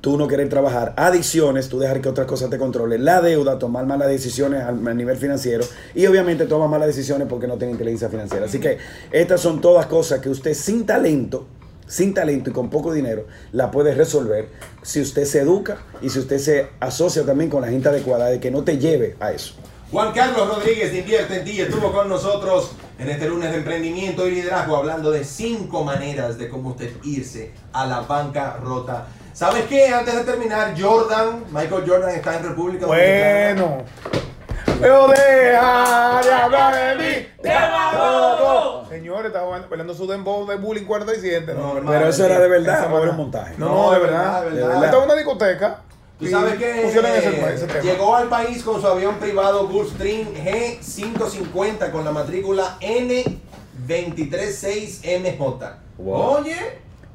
tú 0.00 0.16
no 0.16 0.28
querer 0.28 0.48
trabajar. 0.48 0.94
Adicciones, 0.96 1.68
tú 1.68 1.78
dejar 1.78 2.00
que 2.00 2.08
otras 2.08 2.26
cosas 2.26 2.50
te 2.50 2.58
controlen. 2.58 3.04
La 3.04 3.20
deuda, 3.20 3.58
tomar 3.58 3.86
malas 3.86 4.08
decisiones 4.08 4.62
a, 4.62 4.72
nivel 4.72 5.16
financiero. 5.16 5.64
Y 5.94 6.06
obviamente 6.06 6.46
toma 6.46 6.68
malas 6.68 6.88
decisiones 6.88 7.28
porque 7.28 7.46
no 7.46 7.56
tiene 7.56 7.72
inteligencia 7.72 8.08
financiera. 8.08 8.46
Así 8.46 8.60
que 8.60 8.78
estas 9.10 9.40
son 9.40 9.60
todas 9.60 9.86
cosas 9.86 10.20
que 10.20 10.28
usted 10.28 10.54
sin 10.54 10.86
talento, 10.86 11.46
sin 11.86 12.14
talento 12.14 12.50
y 12.50 12.52
con 12.52 12.70
poco 12.70 12.92
dinero, 12.92 13.26
la 13.52 13.70
puede 13.70 13.94
resolver 13.94 14.48
si 14.82 15.00
usted 15.00 15.24
se 15.24 15.40
educa 15.40 15.78
y 16.02 16.10
si 16.10 16.18
usted 16.18 16.38
se 16.38 16.68
asocia 16.80 17.24
también 17.24 17.50
con 17.50 17.62
la 17.62 17.68
gente 17.68 17.88
adecuada 17.88 18.26
de 18.26 18.40
que 18.40 18.50
no 18.50 18.62
te 18.62 18.78
lleve 18.78 19.16
a 19.20 19.32
eso. 19.32 19.54
Juan 19.90 20.12
Carlos 20.12 20.46
Rodríguez 20.46 20.92
de 20.92 20.98
Invierte 20.98 21.38
en 21.38 21.44
Ti 21.46 21.62
estuvo 21.62 21.90
con 21.90 22.10
nosotros 22.10 22.72
en 22.98 23.08
este 23.08 23.26
lunes 23.26 23.50
de 23.50 23.56
emprendimiento 23.56 24.28
y 24.28 24.32
liderazgo 24.32 24.76
hablando 24.76 25.10
de 25.10 25.24
cinco 25.24 25.82
maneras 25.82 26.36
de 26.36 26.50
cómo 26.50 26.70
usted 26.70 26.90
irse 27.04 27.52
a 27.72 27.86
la 27.86 28.00
bancarrota. 28.00 29.06
¿Sabes 29.38 29.66
qué? 29.66 29.86
Antes 29.94 30.16
de 30.16 30.24
terminar, 30.24 30.74
Jordan, 30.76 31.44
Michael 31.52 31.84
Jordan 31.86 32.10
está 32.10 32.38
en 32.38 32.42
República 32.48 32.86
Dominicana. 32.86 33.62
Bueno. 33.62 33.84
Pero 34.80 35.06
deja 35.06 36.20
de 36.24 36.32
hablar 36.32 36.74
de 36.74 36.96
mí. 36.96 37.26
¡Demagogo! 37.40 38.84
Señores, 38.88 39.26
estaba 39.26 39.46
jugando- 39.46 39.68
bailando 39.68 39.94
su 39.94 40.08
dembow 40.08 40.44
de 40.44 40.56
bullying 40.56 40.86
47. 40.86 41.54
No, 41.54 41.60
No, 41.60 41.76
hermano. 41.76 41.96
Pero 41.98 42.10
eso 42.10 42.26
era 42.26 42.40
de 42.40 42.48
verdad 42.48 42.80
Esa 42.80 42.92
o 42.92 43.00
era 43.00 43.12
un 43.12 43.16
montaje. 43.16 43.54
no, 43.58 43.68
no, 43.68 43.92
de 43.92 43.98
verdad. 44.00 44.42
de 44.42 44.50
verdad. 44.50 44.84
Estaba 44.84 45.04
en 45.04 45.10
una 45.10 45.14
discoteca. 45.18 45.82
Tú 46.18 46.24
y 46.24 46.30
sabes 46.32 46.54
que 46.56 46.80
pusieron 46.82 47.10
ese, 47.12 47.54
ese 47.54 47.66
tema. 47.68 47.80
llegó 47.80 48.16
al 48.16 48.28
país 48.28 48.64
con 48.64 48.80
su 48.80 48.88
avión 48.88 49.20
privado 49.20 49.68
Gulfstream 49.68 50.34
G550 50.34 51.92
con 51.92 52.04
la 52.04 52.10
matrícula 52.10 52.76
N236MJ. 52.80 55.76
Wow. 55.98 56.38
Oye, 56.40 56.56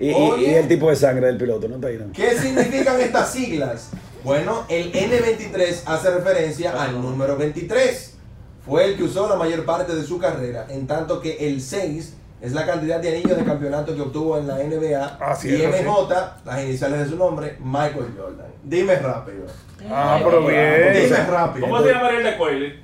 Y, 0.03 0.09
y- 0.09 0.13
oye. 0.13 0.51
y 0.51 0.53
el 0.55 0.67
tipo 0.67 0.89
de 0.89 0.95
sangre 0.95 1.27
del 1.27 1.37
piloto, 1.37 1.67
¿no 1.67 1.75
está 1.75 1.87
ahí? 1.87 1.99
¿Qué 2.13 2.37
significan 2.37 2.99
estas 2.99 3.31
siglas? 3.31 3.89
Bueno, 4.23 4.65
el 4.69 4.91
N23 4.91 5.81
hace 5.85 6.11
referencia 6.11 6.71
al 6.81 7.01
número 7.01 7.37
23. 7.37 8.17
Fue 8.65 8.85
el 8.85 8.97
que 8.97 9.03
usó 9.03 9.27
la 9.27 9.35
mayor 9.35 9.65
parte 9.65 9.93
de 9.95 10.03
su 10.03 10.17
carrera, 10.19 10.65
en 10.69 10.87
tanto 10.87 11.19
que 11.19 11.47
el 11.47 11.61
6 11.61 12.15
es 12.41 12.51
la 12.53 12.65
cantidad 12.65 12.99
de 12.99 13.09
anillos 13.09 13.37
de 13.37 13.43
campeonato 13.45 13.95
que 13.95 14.01
obtuvo 14.01 14.37
en 14.37 14.47
la 14.47 14.57
NBA. 14.57 15.17
Así 15.21 15.49
y 15.49 15.61
es, 15.61 15.73
así. 15.73 15.83
MJ, 15.83 16.13
las 16.45 16.63
iniciales 16.63 16.99
de 16.99 17.09
su 17.09 17.15
nombre, 17.17 17.57
Michael 17.61 18.13
Jordan. 18.17 18.47
Dime 18.63 18.95
rápido. 18.95 19.45
Ah, 19.89 20.19
pero 20.23 20.45
bien. 20.45 20.93
Dime 20.93 21.17
rápido. 21.25 21.67
¿Cómo 21.67 21.81
se 21.81 21.89
llamaría 21.89 22.17
el 22.19 22.23
de 22.25 22.37
Coily? 22.37 22.83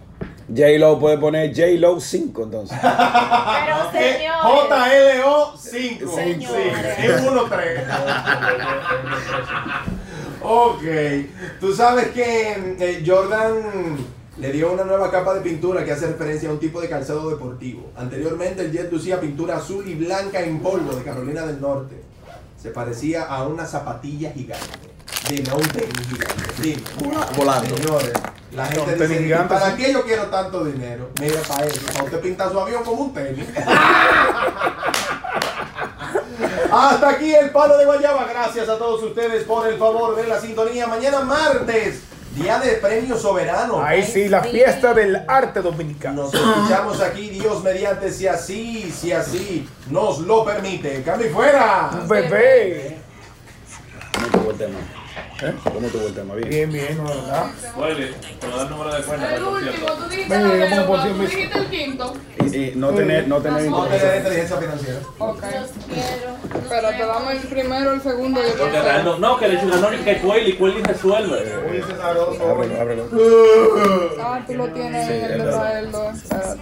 J-Lo 0.55 0.99
puede 0.99 1.17
poner 1.17 1.49
J-Lo 1.55 1.99
5 1.99 2.43
entonces. 2.43 2.77
Pero 2.81 3.91
señores. 3.91 4.29
JLO 5.19 5.53
5. 5.57 6.15
Señores. 6.15 6.99
Es 6.99 7.23
1-3. 7.23 7.83
ok. 10.41 10.83
Tú 11.59 11.73
sabes 11.73 12.07
que 12.09 12.75
eh, 12.79 13.03
Jordan 13.05 13.97
le 14.37 14.51
dio 14.51 14.71
una 14.71 14.85
nueva 14.85 15.11
capa 15.11 15.33
de 15.33 15.41
pintura 15.41 15.83
que 15.83 15.91
hace 15.91 16.07
referencia 16.07 16.49
a 16.49 16.53
un 16.53 16.59
tipo 16.59 16.79
de 16.79 16.87
calzado 16.89 17.29
deportivo. 17.29 17.91
Anteriormente 17.97 18.63
el 18.63 18.71
Jet 18.71 18.91
lucía 18.91 19.19
pintura 19.19 19.57
azul 19.57 19.87
y 19.87 19.95
blanca 19.95 20.39
en 20.41 20.59
polvo 20.59 20.93
de 20.93 21.03
Carolina 21.03 21.45
del 21.45 21.59
Norte. 21.59 22.01
Se 22.61 22.69
parecía 22.71 23.23
a 23.23 23.47
una 23.47 23.65
zapatilla 23.65 24.31
gigante. 24.31 24.89
De 25.29 25.43
no 25.43 25.57
un 25.57 25.67
tenis 25.67 26.07
gigante. 26.09 26.43
Dime. 26.61 26.81
Volando. 27.35 27.77
Señores, 27.77 28.13
la 28.59 28.65
gente 28.67 28.93
dice, 28.93 28.97
tenis 29.07 29.19
"¿Y 29.19 29.23
gigantes, 29.23 29.59
¿para 29.59 29.75
sí". 29.75 29.83
qué 29.83 29.93
yo 29.93 30.03
quiero 30.03 30.23
tanto 30.27 30.63
dinero? 30.65 31.09
Mira, 31.19 31.41
para 31.47 31.65
eso, 31.65 31.81
para 31.87 32.03
usted 32.03 32.19
pintar 32.19 32.51
su 32.51 32.59
avión 32.59 32.83
como 32.83 33.03
un 33.03 33.13
tenis. 33.13 33.45
Hasta 36.71 37.09
aquí 37.09 37.33
el 37.33 37.49
palo 37.49 37.77
de 37.77 37.85
Guayaba. 37.85 38.25
Gracias 38.29 38.69
a 38.69 38.77
todos 38.77 39.01
ustedes 39.03 39.43
por 39.43 39.67
el 39.67 39.77
favor 39.77 40.15
de 40.15 40.27
la 40.27 40.39
sintonía. 40.39 40.85
Mañana 40.87 41.21
martes, 41.21 42.01
día 42.35 42.59
de 42.59 42.73
premio 42.73 43.17
soberano. 43.17 43.81
Ahí 43.83 44.03
sí, 44.03 44.27
la 44.29 44.43
fiesta 44.43 44.93
del 44.93 45.23
arte 45.27 45.61
dominicano. 45.61 46.23
Nos 46.23 46.33
escuchamos 46.33 47.01
aquí, 47.01 47.29
Dios 47.29 47.63
mediante, 47.63 48.11
si 48.11 48.27
así, 48.27 48.91
si 48.95 49.11
así 49.11 49.67
nos 49.89 50.19
lo 50.19 50.45
permite. 50.45 51.01
¡Cambio 51.01 51.27
y 51.27 51.31
fuera! 51.31 51.89
Un 51.93 52.07
bebé. 52.07 52.97
¿Cómo 55.39 55.47
tuvo 55.47 55.47
el 55.47 55.49
tema? 55.49 55.49
¿Eh? 55.49 55.53
¿Cómo 55.73 55.87
tuvo 55.87 56.07
el 56.07 56.13
tema? 56.13 56.35
Bien. 56.35 56.49
Bien, 56.49 56.71
bien, 56.71 56.97
¿no? 56.97 57.03
¿verdad? 57.05 57.45
Wiley, 57.75 58.13
te 58.39 58.47
lo 58.47 58.57
da 58.57 58.63
el 58.63 58.69
número 58.69 58.93
de 58.93 59.03
cuenta 59.03 59.27
El 59.29 59.35
el 59.35 59.43
último, 59.43 59.87
tú 59.87 60.09
dijiste 60.09 60.59
yo 60.59 60.69
pongo 60.69 60.87
por 60.87 61.03
tú 61.03 61.13
dijiste 61.19 61.57
el 61.57 61.65
quinto. 61.67 62.13
Y, 62.45 62.55
y 62.57 62.75
no 62.75 62.89
tener, 62.91 63.27
no 63.27 63.41
tener 63.41 63.69
No 63.69 63.83
tener 63.85 63.99
inteligencia. 63.99 64.17
inteligencia 64.17 64.57
financiera. 64.57 64.99
Ok. 65.19 65.43
Pero 66.69 66.89
te 66.89 67.05
damos 67.05 67.33
el 67.33 67.39
primero, 67.39 67.93
el 67.93 68.01
segundo 68.01 68.41
y 68.41 68.45
el 68.49 68.53
tercero. 68.57 69.17
No, 69.19 69.37
que 69.37 69.47
le 69.47 69.55
ganó 69.55 69.89
que 70.03 70.17
Cueli, 70.17 70.53
Cueli 70.53 70.83
resuelve. 70.83 71.53
Ábrelo, 72.03 72.81
ábrelo. 72.81 73.09
Ah, 74.19 74.41
tú 74.45 74.53
lo 74.55 74.67
tienes 74.69 75.09
en 75.09 75.41
el 75.41 75.51
de. 75.51 76.09
Espérate. 76.09 76.59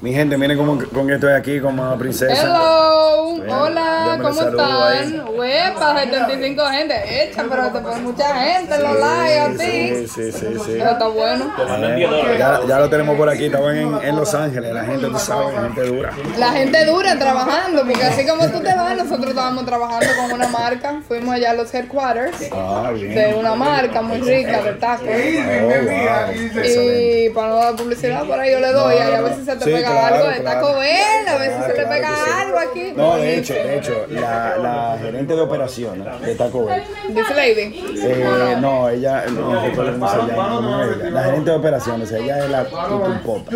Mi 0.00 0.14
gente, 0.14 0.38
miren 0.38 0.56
cómo 0.56 0.78
con 0.94 1.10
esto 1.10 1.28
aquí 1.34 1.60
como 1.60 1.82
una 1.82 1.94
princesa. 1.98 2.32
Hello, 2.32 3.34
Bien, 3.34 3.50
hola, 3.50 4.18
¿cómo 4.22 4.40
están? 4.40 5.28
Huepa, 5.36 6.00
75 6.00 6.64
gente. 6.70 7.24
Echa, 7.24 7.44
pero 7.46 7.66
te 7.70 7.80
pone 7.80 8.00
mucha 8.00 8.34
gente 8.34 8.74
en 8.76 8.82
los 8.82 8.98
likes 8.98 9.38
a 9.38 9.50
Sí, 9.50 9.56
ti. 9.58 10.08
sí, 10.08 10.32
sí, 10.32 10.46
sí. 10.64 10.72
Eso 10.78 10.90
está 10.90 11.06
bueno. 11.06 11.52
Eh, 11.58 11.94
10 11.96 12.10
dólares. 12.10 12.38
ya, 12.38 12.60
ya 12.66 12.78
lo 12.78 12.88
tenemos 12.88 13.14
por 13.18 13.28
aquí, 13.28 13.44
estaban 13.46 13.76
en, 13.76 13.94
en 14.02 14.16
Los 14.16 14.34
Ángeles, 14.34 14.72
la 14.72 14.84
gente, 14.84 15.06
tú 15.06 15.18
sabes, 15.18 15.54
gente 15.60 15.82
dura. 15.82 16.12
La 16.38 16.52
gente 16.52 16.84
dura 16.86 17.18
trabajando, 17.18 17.82
porque 17.86 18.02
así 18.04 18.26
como 18.26 18.46
tú 18.48 18.60
te 18.60 18.74
vas, 18.74 18.96
nosotros 18.96 19.28
estábamos 19.28 19.66
trabajando 19.66 20.06
con 20.18 20.32
una 20.32 20.48
marca. 20.48 21.02
Fuimos 21.06 21.34
allá 21.34 21.50
a 21.50 21.54
los 21.54 21.74
headquarters 21.74 22.36
Ah, 22.52 22.90
bien. 22.94 23.14
de 23.14 23.34
una 23.38 23.54
marca 23.54 24.00
muy 24.00 24.18
rica 24.22 24.62
de 24.62 24.72
tacos. 24.74 25.08
Oh, 25.08 25.68
wow. 25.68 26.64
Y 26.64 27.28
para 27.30 27.48
no 27.48 27.56
dar 27.56 27.76
publicidad, 27.76 28.24
por 28.24 28.38
ahí 28.40 28.52
yo 28.52 28.60
le 28.60 28.72
doy, 28.72 28.94
y 28.94 28.98
a 28.98 29.20
ver 29.20 29.34
si 29.34 29.44
se 29.44 29.56
te 29.56 29.64
Sí, 29.64 29.70
pega 29.90 30.08
claro, 30.08 30.16
algo 30.16 30.28
de 30.28 30.40
claro. 30.40 30.60
Taco 30.60 30.78
Bell, 30.78 31.28
a 31.28 31.38
si 31.38 31.66
se 31.66 31.72
te 31.72 31.86
pega 31.86 32.08
sí. 32.16 32.30
algo 32.30 32.58
aquí. 32.58 32.92
No, 32.96 33.16
de 33.16 33.38
hecho, 33.38 33.54
de 33.54 33.78
hecho, 33.78 34.06
la, 34.08 34.56
la 34.58 34.98
gerente 35.00 35.34
de 35.34 35.40
operaciones 35.40 36.20
de 36.20 36.34
Taco 36.34 36.66
Bell. 36.66 36.82
This 37.08 37.36
lady. 37.36 37.84
Eh, 38.02 38.56
no, 38.60 38.88
ella, 38.88 39.24
no 39.30 39.60
recuerdo 39.62 39.92
cómo 39.92 40.10
se 40.10 40.16
llama, 40.16 40.56
cómo 40.56 40.82
es 40.82 40.96
ella. 40.96 41.10
La 41.10 41.22
gerente 41.24 41.50
de 41.50 41.56
operaciones, 41.56 42.12
ella 42.12 42.44
es 42.44 42.50
la 42.50 42.64
tutumpota. 42.64 43.50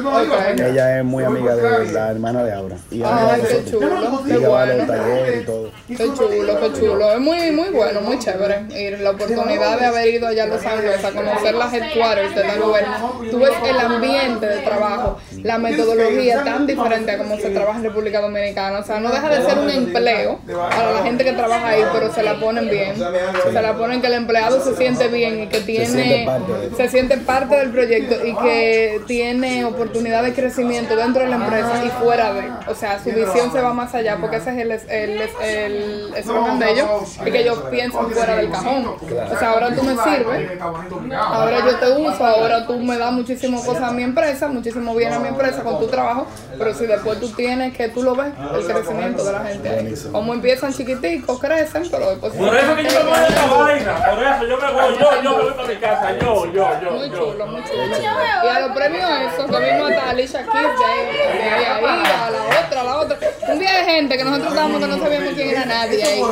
Ella 0.57 0.99
es 0.99 1.05
muy 1.05 1.25
amiga 1.25 1.55
de 1.57 1.93
la 1.93 2.11
hermana 2.11 2.45
de 2.45 2.53
Aura. 2.53 2.77
Y 2.91 2.97
ella 2.97 3.09
Ay, 3.17 3.27
va 3.27 3.35
a 3.35 3.49
qué 3.49 3.65
chulo, 3.71 4.23
qué 4.27 4.35
Ella 4.35 4.49
va 4.49 4.63
a 4.63 4.67
los 4.67 4.77
bueno. 4.77 4.93
talleres 4.93 5.43
y 5.43 5.47
todo. 5.47 5.71
Qué 5.89 5.97
chulo, 5.97 6.61
qué 6.61 6.73
chulo. 6.81 7.13
Es 7.13 7.21
muy, 7.21 7.51
muy 7.53 7.69
bueno, 7.71 8.01
muy 8.01 8.19
chévere. 8.19 8.65
Y 8.71 8.91
la 9.03 9.11
oportunidad 9.11 9.79
de 9.79 9.87
haber 9.87 10.09
ido 10.09 10.29
allá 10.29 10.45
a 10.45 10.47
Los 10.47 10.65
Ángeles 10.65 11.05
a 11.05 11.11
conocer 11.11 11.55
las 11.55 11.73
headquarters 11.73 12.35
de 12.35 12.43
Taco 12.43 12.73
Bell. 12.73 13.31
Tú 13.31 13.39
ves 13.39 13.53
el 13.67 13.79
ambiente 13.79 14.47
de 14.47 14.59
trabajo, 14.59 15.19
la 15.43 15.59
metodología 15.59 16.24
tan 16.33 16.67
diferente 16.67 17.11
a 17.13 17.19
como 17.19 17.37
se 17.37 17.51
trabaja 17.51 17.79
en 17.79 17.85
República 17.85 18.21
Dominicana. 18.21 18.79
O 18.79 18.83
sea, 18.85 19.01
no 19.01 19.11
deja 19.13 19.29
de 19.29 19.45
ser 19.45 19.59
un 19.59 19.71
empleo 19.71 20.39
para 20.47 20.93
la 20.93 21.03
gente 21.03 21.25
que 21.25 21.33
trabaja 21.33 21.69
ahí, 21.69 21.83
pero 21.93 22.13
se 22.13 22.23
la 22.23 22.35
ponen 22.41 22.69
bien. 22.69 22.95
Se 22.97 23.63
la 23.63 23.75
ponen 23.75 24.01
que 24.01 24.07
el 24.09 24.15
empleado 24.15 24.61
se 24.63 24.75
siente 24.77 25.09
bien 25.09 25.43
y 25.43 25.47
que 25.49 25.61
tiene, 25.61 26.29
se 26.77 26.89
siente 26.89 27.17
parte 27.19 27.57
del 27.57 27.71
proyecto 27.71 28.25
y 28.25 28.35
que 28.37 29.01
tiene 29.07 29.65
oportunidad 29.65 30.23
de 30.23 30.33
crecimiento 30.33 30.97
dentro 30.97 31.23
de 31.23 31.29
la 31.29 31.37
empresa 31.37 31.83
y 31.85 31.89
fuera 32.03 32.33
de. 32.35 32.51
O 32.69 32.75
sea, 32.75 32.99
su 33.03 33.11
visión 33.11 33.53
se 33.53 33.61
va 33.61 33.73
más 33.73 33.95
allá 33.95 34.17
porque 34.21 34.37
ese 34.37 34.51
es 34.51 34.59
el 34.59 34.71
es- 34.73 34.87
el 34.89 35.21
es- 35.21 35.31
el 35.43 36.15
eslogan 36.17 36.59
de 36.59 36.71
ellos 36.73 36.89
y 37.27 37.31
que 37.31 37.41
ellos 37.41 37.59
piensan 37.71 38.11
fuera 38.11 38.37
del 38.37 38.51
cajón. 38.51 38.87
O 38.87 39.39
sea, 39.39 39.51
ahora 39.51 39.75
tú 39.75 39.83
me 39.83 39.93
sirves, 39.95 40.51
ahora 40.61 41.59
yo 41.67 41.77
te 41.79 41.91
uso, 42.01 42.25
ahora 42.25 42.67
tú 42.67 42.79
me 42.79 42.97
das 42.99 43.13
muchísimas 43.13 43.63
cosas 43.65 43.83
a 43.85 43.93
mi 43.93 44.03
empresa, 44.03 44.49
muchísimo 44.49 44.95
bien 44.95 45.13
a 45.13 45.19
mi 45.19 45.29
empresa 45.29 45.63
con 45.63 45.79
tu 45.79 45.87
trabajo, 45.87 46.14
pero 46.59 46.75
si 46.75 46.87
después 46.87 47.21
tú 47.21 47.29
tienes 47.31 47.77
que 47.77 47.89
tú 47.89 48.03
lo 48.03 48.15
ves, 48.15 48.33
el 48.55 48.67
crecimiento 48.67 49.25
de 49.25 49.33
la 49.33 49.45
gente 49.45 49.69
ahí. 49.69 49.95
Como 50.13 50.35
empiezan 50.35 50.73
chiquiticos, 50.73 51.39
crecen, 51.39 51.89
pero 51.91 52.11
después... 52.11 52.33
Por 52.35 52.57
eso 52.57 52.77
que 52.77 52.85
yo 52.85 53.05
me 53.05 53.11
voy 53.11 53.19
de 53.19 53.27
esta 53.29 53.47
vaina. 53.47 54.11
Por 54.11 54.23
eso 54.23 54.47
yo 54.47 54.57
me 54.59 54.73
voy, 54.73 54.99
yo, 54.99 55.23
yo 55.23 55.37
me 55.37 55.43
voy 55.45 55.53
para 55.53 55.69
mi 55.69 55.77
casa. 55.77 56.19
Yo, 56.19 56.53
yo, 56.53 56.69
yo, 56.83 56.91
Muy 56.93 57.11
chulo, 57.11 57.47
muy 57.47 57.63
chulo. 57.65 57.83
Y 57.85 58.49
a 58.49 58.61
los 58.61 58.77
premios 58.77 59.11
esos, 59.33 59.51
que 59.51 59.65
vimos 59.65 59.91
hasta 59.91 60.11
Alicia 60.11 60.43
Keys 60.45 60.79
de, 60.79 60.85
ahí, 60.85 61.65
ahí, 61.65 61.85
a 61.85 62.31
la 62.31 62.67
otra, 62.67 62.81
a 62.81 62.85
la 62.85 62.97
otra. 62.99 63.19
Un 63.49 63.59
día 63.59 63.79
de 63.79 63.85
gente 63.85 64.17
que 64.17 64.25
nosotros 64.25 64.49
estábamos 64.49 64.81
que 64.81 64.87
no 64.89 64.99
sabíamos 64.99 65.35
quién 65.35 65.51
era 65.51 65.65
nadie 65.65 66.05
ahí. 66.05 66.23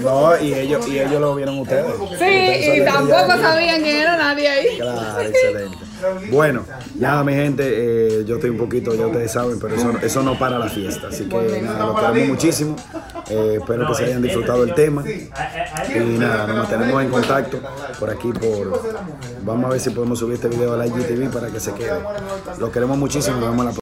No, 0.00 0.40
y 0.40 0.54
ellos, 0.54 0.86
y 0.88 1.00
ellos 1.00 1.20
lo 1.20 1.34
vieron 1.34 1.58
ustedes. 1.60 1.86
Sí, 1.96 2.02
Ustedes 2.02 2.76
y 2.78 2.84
tampoco 2.84 3.38
sabían 3.38 3.82
quién 3.82 3.96
era 3.96 4.16
nadie 4.16 4.48
ahí. 4.48 4.76
Claro, 4.76 5.20
excelente. 5.20 5.83
Bueno, 6.30 6.64
nada, 6.96 7.24
mi 7.24 7.32
gente, 7.32 7.64
eh, 7.66 8.24
yo 8.24 8.36
estoy 8.36 8.50
un 8.50 8.58
poquito, 8.58 8.94
ya 8.94 9.06
ustedes 9.06 9.32
saben, 9.32 9.58
pero 9.60 9.74
eso, 9.74 9.92
eso 10.02 10.22
no 10.22 10.38
para 10.38 10.58
la 10.58 10.68
fiesta. 10.68 11.08
Así 11.08 11.28
que 11.28 11.62
nada, 11.62 11.86
lo 11.86 11.94
queremos 11.94 12.28
muchísimo. 12.28 12.76
Eh, 13.30 13.58
espero 13.60 13.86
que 13.86 13.94
se 13.94 14.04
hayan 14.04 14.22
disfrutado 14.22 14.64
el 14.64 14.74
tema. 14.74 15.04
Y 15.08 16.18
nada, 16.18 16.46
nos 16.46 16.56
mantenemos 16.56 17.02
en 17.02 17.10
contacto 17.10 17.60
por 17.98 18.10
aquí. 18.10 18.32
por 18.32 18.82
Vamos 19.42 19.66
a 19.66 19.68
ver 19.68 19.80
si 19.80 19.90
podemos 19.90 20.18
subir 20.18 20.34
este 20.34 20.48
video 20.48 20.74
a 20.74 20.76
la 20.76 20.86
IGTV 20.86 21.30
para 21.30 21.48
que 21.48 21.60
se 21.60 21.72
quede. 21.74 21.92
Lo 22.58 22.70
queremos 22.70 22.98
muchísimo. 22.98 23.36
Nos 23.36 23.50
vemos 23.50 23.64
la 23.64 23.72
próxima. 23.72 23.72